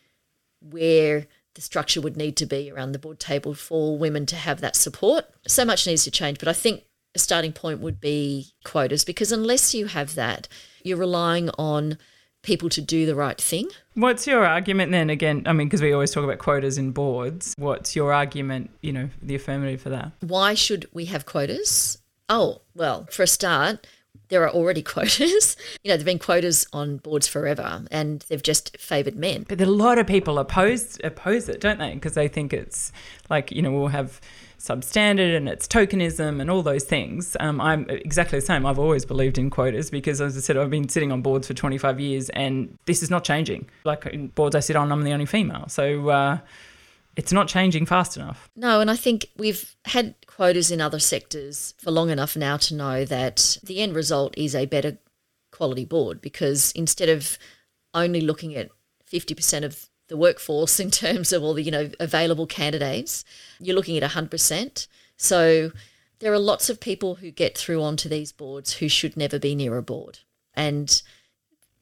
where 0.61 1.27
the 1.55 1.61
structure 1.61 2.01
would 2.01 2.17
need 2.17 2.37
to 2.39 2.47
be 2.47 2.71
around 2.71 2.93
the 2.93 2.99
board 2.99 3.21
table 3.21 3.55
for 3.55 3.99
women 3.99 4.27
to 4.27 4.37
have 4.37 4.61
that 4.61 4.75
support. 4.75 5.27
So 5.47 5.65
much 5.65 5.87
needs 5.87 6.05
to 6.05 6.11
change. 6.11 6.39
But 6.39 6.49
I 6.49 6.53
think 6.53 6.85
a 7.15 7.19
starting 7.19 7.53
point 7.53 7.81
would 7.81 8.01
be 8.01 8.53
quotas 8.65 9.05
because 9.05 9.33
unless 9.33 9.75
you 9.75 9.87
have 9.87 10.15
that, 10.15 10.49
you're 10.83 10.99
relying 10.99 11.51
on 11.59 11.99
people 12.43 12.69
to 12.71 12.81
do 12.81 13.07
the 13.07 13.15
right 13.15 13.41
thing. 13.41 13.69
What's 13.95 14.27
your 14.27 14.45
argument 14.47 14.93
then? 14.93 15.11
Again, 15.11 15.43
I 15.47 15.53
mean, 15.53 15.67
because 15.67 15.83
we 15.83 15.93
always 15.93 16.11
talk 16.11 16.25
about 16.25 16.39
quotas 16.39 16.79
in 16.79 16.93
boards. 16.93 17.55
What's 17.59 17.97
your 17.97 18.13
argument, 18.13 18.71
you 18.81 18.93
know, 18.93 19.11
the 19.21 19.35
affirmative 19.35 19.83
for 19.83 19.91
that? 19.91 20.13
Why 20.21 20.55
should 20.55 20.87
we 20.93 21.07
have 21.07 21.27
quotas? 21.27 21.99
Oh, 22.29 22.63
well, 22.75 23.07
for 23.11 23.23
a 23.23 23.27
start, 23.27 23.87
there 24.29 24.43
are 24.45 24.51
already 24.51 24.83
quotas. 24.95 25.57
You 25.83 25.89
know, 25.89 25.95
there 25.95 25.99
have 25.99 26.05
been 26.05 26.19
quotas 26.19 26.67
on 26.73 26.99
boards 26.99 27.27
forever 27.27 27.85
and 27.91 28.25
they've 28.29 28.43
just 28.43 28.77
favoured 28.79 29.17
men. 29.17 29.47
But 29.49 29.61
a 29.61 29.67
lot 29.67 29.99
of 29.99 30.07
people 30.07 30.39
oppose 30.39 30.99
oppose 31.03 31.49
it, 31.49 31.61
don't 31.61 31.79
they? 31.79 31.95
Because 31.95 32.15
they 32.15 32.29
think 32.29 32.53
it's 32.53 32.93
like 33.29 33.51
you 33.51 33.63
know 33.63 33.73
we'll 33.73 33.89
have 33.89 34.21
substandard 34.59 35.37
and 35.37 35.49
it's 35.49 35.67
tokenism 35.67 36.41
and 36.41 36.51
all 36.51 36.63
those 36.63 36.85
things. 36.85 37.37
Um, 37.41 37.61
I'm 37.61 37.89
exactly 37.89 38.41
the 38.41 38.45
same. 38.45 38.67
I've 38.67 38.79
always 38.79 39.05
believed 39.05 39.39
in 39.39 39.51
quotas 39.51 39.91
because, 39.91 40.21
as 40.21 40.37
I 40.37 40.41
said, 40.41 40.57
I've 40.57 40.71
been 40.71 40.89
sitting 40.89 41.13
on 41.13 41.23
boards 41.23 41.47
for 41.47 41.55
25 41.55 42.01
years 42.01 42.29
and 42.31 42.77
this 42.87 43.03
is 43.03 43.11
not 43.11 43.25
changing. 43.25 43.69
Like 43.85 44.07
in 44.07 44.29
boards 44.29 44.55
I 44.55 44.61
sit 44.61 44.77
on, 44.77 44.91
I'm 44.93 45.03
the 45.03 45.13
only 45.13 45.27
female. 45.27 45.69
So 45.69 46.09
uh, 46.09 46.39
it's 47.17 47.33
not 47.33 47.49
changing 47.49 47.87
fast 47.87 48.17
enough. 48.17 48.51
No, 48.57 48.81
and 48.81 48.91
I 48.91 48.97
think 48.97 49.27
we've 49.37 49.75
had 49.87 50.15
quotas 50.27 50.71
in 50.71 50.81
other 50.81 50.99
sectors 50.99 51.75
for 51.79 51.91
long 51.91 52.11
enough 52.11 52.37
now 52.37 52.57
to 52.59 52.75
know 52.75 53.05
that 53.05 53.59
the 53.63 53.81
end 53.81 53.95
result 53.95 54.37
is 54.37 54.55
a 54.55 54.67
better 54.67 54.99
quality 55.51 55.85
board 55.85 56.21
because 56.21 56.73
instead 56.73 57.09
of 57.09 57.39
only 57.95 58.21
looking 58.21 58.55
at 58.55 58.71
50% 59.11 59.65
of 59.65 59.88
the 60.09 60.17
workforce 60.17 60.81
in 60.81 60.91
terms 60.91 61.33
of 61.33 61.43
all 61.43 61.55
the 61.55 61.63
you 61.63 61.71
know 61.71 61.91
available 62.01 62.47
candidates. 62.47 63.25
You're 63.61 63.77
looking 63.77 63.97
at 63.97 64.11
100% 64.11 64.87
so 65.19 65.73
there 66.21 66.33
are 66.33 66.39
lots 66.39 66.71
of 66.71 66.81
people 66.81 67.17
who 67.17 67.31
get 67.31 67.59
through 67.59 67.83
onto 67.83 68.09
these 68.09 68.33
boards 68.33 68.75
who 68.75 68.89
should 68.89 69.17
never 69.17 69.39
be 69.39 69.55
near 69.55 69.77
a 69.77 69.83
board. 69.83 70.21
And 70.55 71.03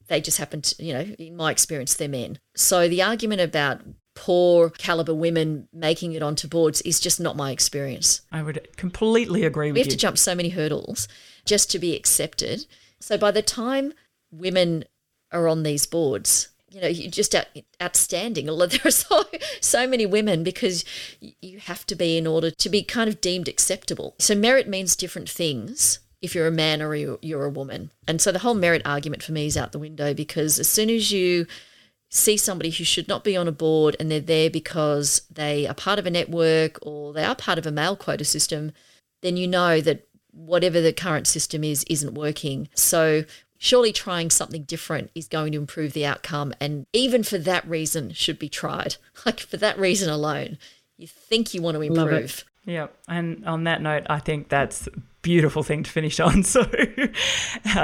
they 0.07 0.21
just 0.21 0.37
happen 0.37 0.61
to 0.61 0.83
you 0.83 0.93
know 0.93 1.01
in 1.01 1.35
my 1.35 1.51
experience 1.51 1.93
they're 1.93 2.09
men. 2.09 2.39
So 2.55 2.89
the 2.89 3.01
argument 3.01 3.41
about 3.41 3.81
poor 4.15 4.71
caliber 4.71 5.13
women 5.13 5.67
making 5.71 6.13
it 6.13 6.23
onto 6.23 6.47
boards 6.47 6.81
is 6.81 6.99
just 6.99 7.19
not 7.19 7.37
my 7.37 7.51
experience. 7.51 8.21
I 8.31 8.41
would 8.41 8.75
completely 8.75 9.43
agree 9.43 9.71
with 9.71 9.77
you. 9.77 9.79
we 9.79 9.79
have 9.81 9.87
you. 9.87 9.91
to 9.91 9.97
jump 9.97 10.17
so 10.17 10.33
many 10.33 10.49
hurdles 10.49 11.07
just 11.45 11.69
to 11.71 11.79
be 11.79 11.95
accepted. 11.95 12.65
So 12.99 13.17
by 13.17 13.31
the 13.31 13.43
time 13.43 13.93
women 14.31 14.85
are 15.31 15.47
on 15.47 15.63
these 15.63 15.85
boards 15.85 16.49
you 16.69 16.81
know, 16.81 16.87
you're 16.87 17.11
just 17.11 17.33
out, 17.35 17.47
outstanding. 17.81 18.47
There 18.67 18.79
are 18.85 18.91
so, 18.91 19.23
so 19.61 19.87
many 19.87 20.05
women 20.05 20.43
because 20.43 20.83
you 21.19 21.59
have 21.59 21.85
to 21.87 21.95
be 21.95 22.17
in 22.17 22.27
order 22.27 22.51
to 22.51 22.69
be 22.69 22.83
kind 22.83 23.07
of 23.07 23.21
deemed 23.21 23.47
acceptable. 23.47 24.15
So 24.19 24.35
merit 24.35 24.67
means 24.67 24.95
different 24.95 25.29
things 25.29 25.99
if 26.21 26.33
you're 26.33 26.47
a 26.47 26.51
man 26.51 26.81
or 26.81 26.95
you're 26.95 27.45
a 27.45 27.49
woman. 27.49 27.91
And 28.07 28.21
so 28.21 28.31
the 28.31 28.39
whole 28.39 28.55
merit 28.55 28.81
argument 28.85 29.23
for 29.23 29.31
me 29.31 29.45
is 29.45 29.55
out 29.55 29.71
the 29.71 29.79
window 29.79 30.13
because 30.13 30.59
as 30.59 30.67
soon 30.67 30.89
as 30.89 31.11
you 31.11 31.45
see 32.09 32.37
somebody 32.37 32.69
who 32.69 32.83
should 32.83 33.07
not 33.07 33.23
be 33.23 33.37
on 33.37 33.47
a 33.47 33.51
board 33.51 33.95
and 33.99 34.09
they're 34.09 34.19
there 34.19 34.49
because 34.49 35.21
they 35.29 35.67
are 35.67 35.73
part 35.73 35.99
of 35.99 36.05
a 36.05 36.11
network 36.11 36.79
or 36.81 37.13
they 37.13 37.23
are 37.23 37.35
part 37.35 37.57
of 37.57 37.65
a 37.65 37.71
male 37.71 37.95
quota 37.95 38.25
system, 38.25 38.71
then 39.21 39.37
you 39.37 39.47
know 39.47 39.81
that 39.81 40.07
whatever 40.31 40.81
the 40.81 40.93
current 40.93 41.27
system 41.27 41.63
is 41.63 41.83
isn't 41.89 42.13
working. 42.13 42.69
So 42.73 43.23
surely 43.57 43.91
trying 43.91 44.29
something 44.29 44.63
different 44.63 45.11
is 45.15 45.27
going 45.27 45.51
to 45.51 45.57
improve 45.57 45.93
the 45.93 46.05
outcome. 46.05 46.53
And 46.59 46.85
even 46.93 47.23
for 47.23 47.37
that 47.39 47.67
reason 47.67 48.11
should 48.13 48.39
be 48.39 48.49
tried. 48.49 48.97
Like 49.25 49.39
for 49.39 49.57
that 49.57 49.79
reason 49.79 50.09
alone 50.09 50.57
you 50.97 51.07
think 51.07 51.53
you 51.53 51.61
want 51.61 51.75
to 51.75 51.81
improve 51.81 52.43
yeah 52.67 52.87
and 53.07 53.43
on 53.45 53.63
that 53.63 53.81
note 53.81 54.03
i 54.09 54.19
think 54.19 54.49
that's 54.49 54.87
beautiful 55.27 55.61
thing 55.61 55.83
to 55.83 55.91
finish 55.91 56.19
on. 56.27 56.41
So 56.41 56.61
uh, 56.61 56.67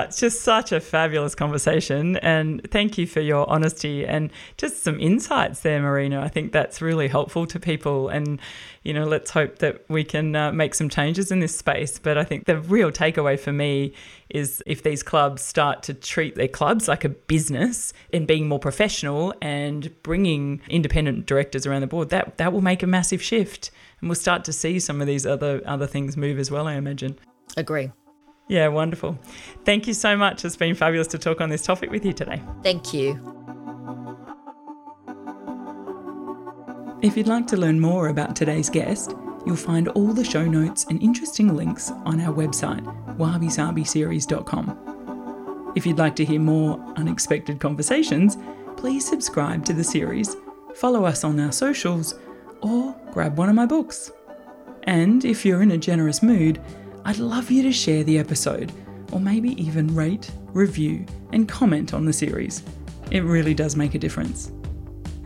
it's 0.07 0.17
just 0.17 0.43
such 0.43 0.71
a 0.71 0.79
fabulous 0.79 1.35
conversation. 1.35 2.15
And 2.17 2.65
thank 2.71 2.97
you 2.97 3.05
for 3.05 3.19
your 3.19 3.49
honesty 3.49 4.05
and 4.05 4.31
just 4.55 4.81
some 4.81 4.97
insights 4.97 5.59
there, 5.59 5.81
Marina. 5.81 6.21
I 6.21 6.29
think 6.29 6.53
that's 6.53 6.81
really 6.81 7.09
helpful 7.09 7.45
to 7.47 7.59
people. 7.59 8.07
And, 8.07 8.39
you 8.83 8.93
know, 8.93 9.03
let's 9.03 9.31
hope 9.31 9.59
that 9.59 9.83
we 9.89 10.05
can 10.05 10.33
uh, 10.37 10.53
make 10.53 10.73
some 10.73 10.87
changes 10.87 11.31
in 11.31 11.41
this 11.41 11.53
space. 11.53 11.99
But 11.99 12.17
I 12.17 12.23
think 12.23 12.45
the 12.45 12.59
real 12.59 12.91
takeaway 12.91 13.37
for 13.37 13.51
me 13.51 13.93
is 14.29 14.63
if 14.65 14.83
these 14.83 15.03
clubs 15.03 15.41
start 15.41 15.83
to 15.83 15.93
treat 15.93 16.35
their 16.35 16.47
clubs 16.47 16.87
like 16.87 17.03
a 17.03 17.09
business 17.09 17.91
and 18.13 18.25
being 18.25 18.47
more 18.47 18.59
professional 18.59 19.33
and 19.41 19.91
bringing 20.01 20.61
independent 20.69 21.25
directors 21.25 21.67
around 21.67 21.81
the 21.81 21.87
board, 21.87 22.09
that, 22.09 22.37
that 22.37 22.53
will 22.53 22.61
make 22.61 22.81
a 22.81 22.87
massive 22.87 23.21
shift. 23.21 23.69
And 24.03 24.09
we'll 24.09 24.15
start 24.15 24.43
to 24.43 24.51
see 24.51 24.81
some 24.81 24.99
of 24.99 25.07
these 25.07 25.25
other 25.25 25.61
other 25.65 25.87
things 25.87 26.17
move 26.17 26.37
as 26.37 26.51
well, 26.51 26.67
I 26.67 26.73
imagine. 26.73 27.17
Agree. 27.55 27.89
Yeah, 28.49 28.67
wonderful. 28.67 29.17
Thank 29.63 29.87
you 29.87 29.93
so 29.93 30.17
much. 30.17 30.43
It's 30.43 30.57
been 30.57 30.75
fabulous 30.75 31.07
to 31.07 31.17
talk 31.17 31.39
on 31.39 31.49
this 31.49 31.61
topic 31.61 31.89
with 31.89 32.03
you 32.03 32.11
today. 32.11 32.41
Thank 32.63 32.93
you. 32.93 33.13
If 37.01 37.15
you'd 37.15 37.29
like 37.29 37.47
to 37.47 37.55
learn 37.55 37.79
more 37.79 38.09
about 38.09 38.35
today's 38.35 38.69
guest, 38.69 39.15
you'll 39.45 39.55
find 39.55 39.87
all 39.87 40.11
the 40.11 40.25
show 40.25 40.43
notes 40.43 40.85
and 40.89 41.01
interesting 41.01 41.55
links 41.55 41.89
on 42.03 42.19
our 42.19 42.33
website, 42.33 42.83
wabisabiseries.com. 43.15 45.71
If 45.77 45.85
you'd 45.85 45.97
like 45.97 46.17
to 46.17 46.25
hear 46.25 46.41
more 46.41 46.77
unexpected 46.97 47.61
conversations, 47.61 48.37
please 48.75 49.07
subscribe 49.07 49.63
to 49.63 49.71
the 49.71 49.85
series, 49.85 50.35
follow 50.75 51.05
us 51.05 51.23
on 51.23 51.39
our 51.39 51.53
socials, 51.53 52.15
or 52.61 52.93
grab 53.13 53.37
one 53.37 53.47
of 53.47 53.53
my 53.53 53.65
books. 53.67 54.11
And 54.83 55.23
if 55.23 55.45
you're 55.45 55.61
in 55.61 55.71
a 55.71 55.77
generous 55.77 56.23
mood, 56.23 56.59
I'd 57.05 57.19
love 57.19 57.51
you 57.51 57.61
to 57.61 57.71
share 57.71 58.03
the 58.03 58.17
episode, 58.17 58.71
or 59.11 59.19
maybe 59.19 59.51
even 59.63 59.93
rate, 59.93 60.31
review, 60.47 61.05
and 61.31 61.47
comment 61.47 61.93
on 61.93 62.05
the 62.05 62.11
series. 62.11 62.63
It 63.11 63.23
really 63.23 63.53
does 63.53 63.75
make 63.75 63.93
a 63.93 63.99
difference. 63.99 64.51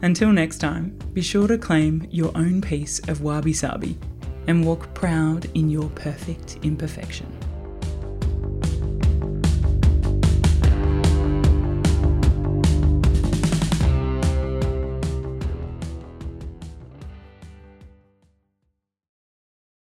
Until 0.02 0.34
next 0.34 0.58
time, 0.58 1.00
be 1.14 1.22
sure 1.22 1.48
to 1.48 1.58
claim 1.58 2.06
your 2.12 2.32
own 2.36 2.60
piece 2.60 3.00
of 3.08 3.22
wabi 3.22 3.54
sabi 3.54 3.98
and 4.48 4.66
walk 4.66 4.94
proud 4.94 5.46
in 5.54 5.70
your 5.70 5.90
perfect 5.92 6.60
imperfection. 6.64 7.37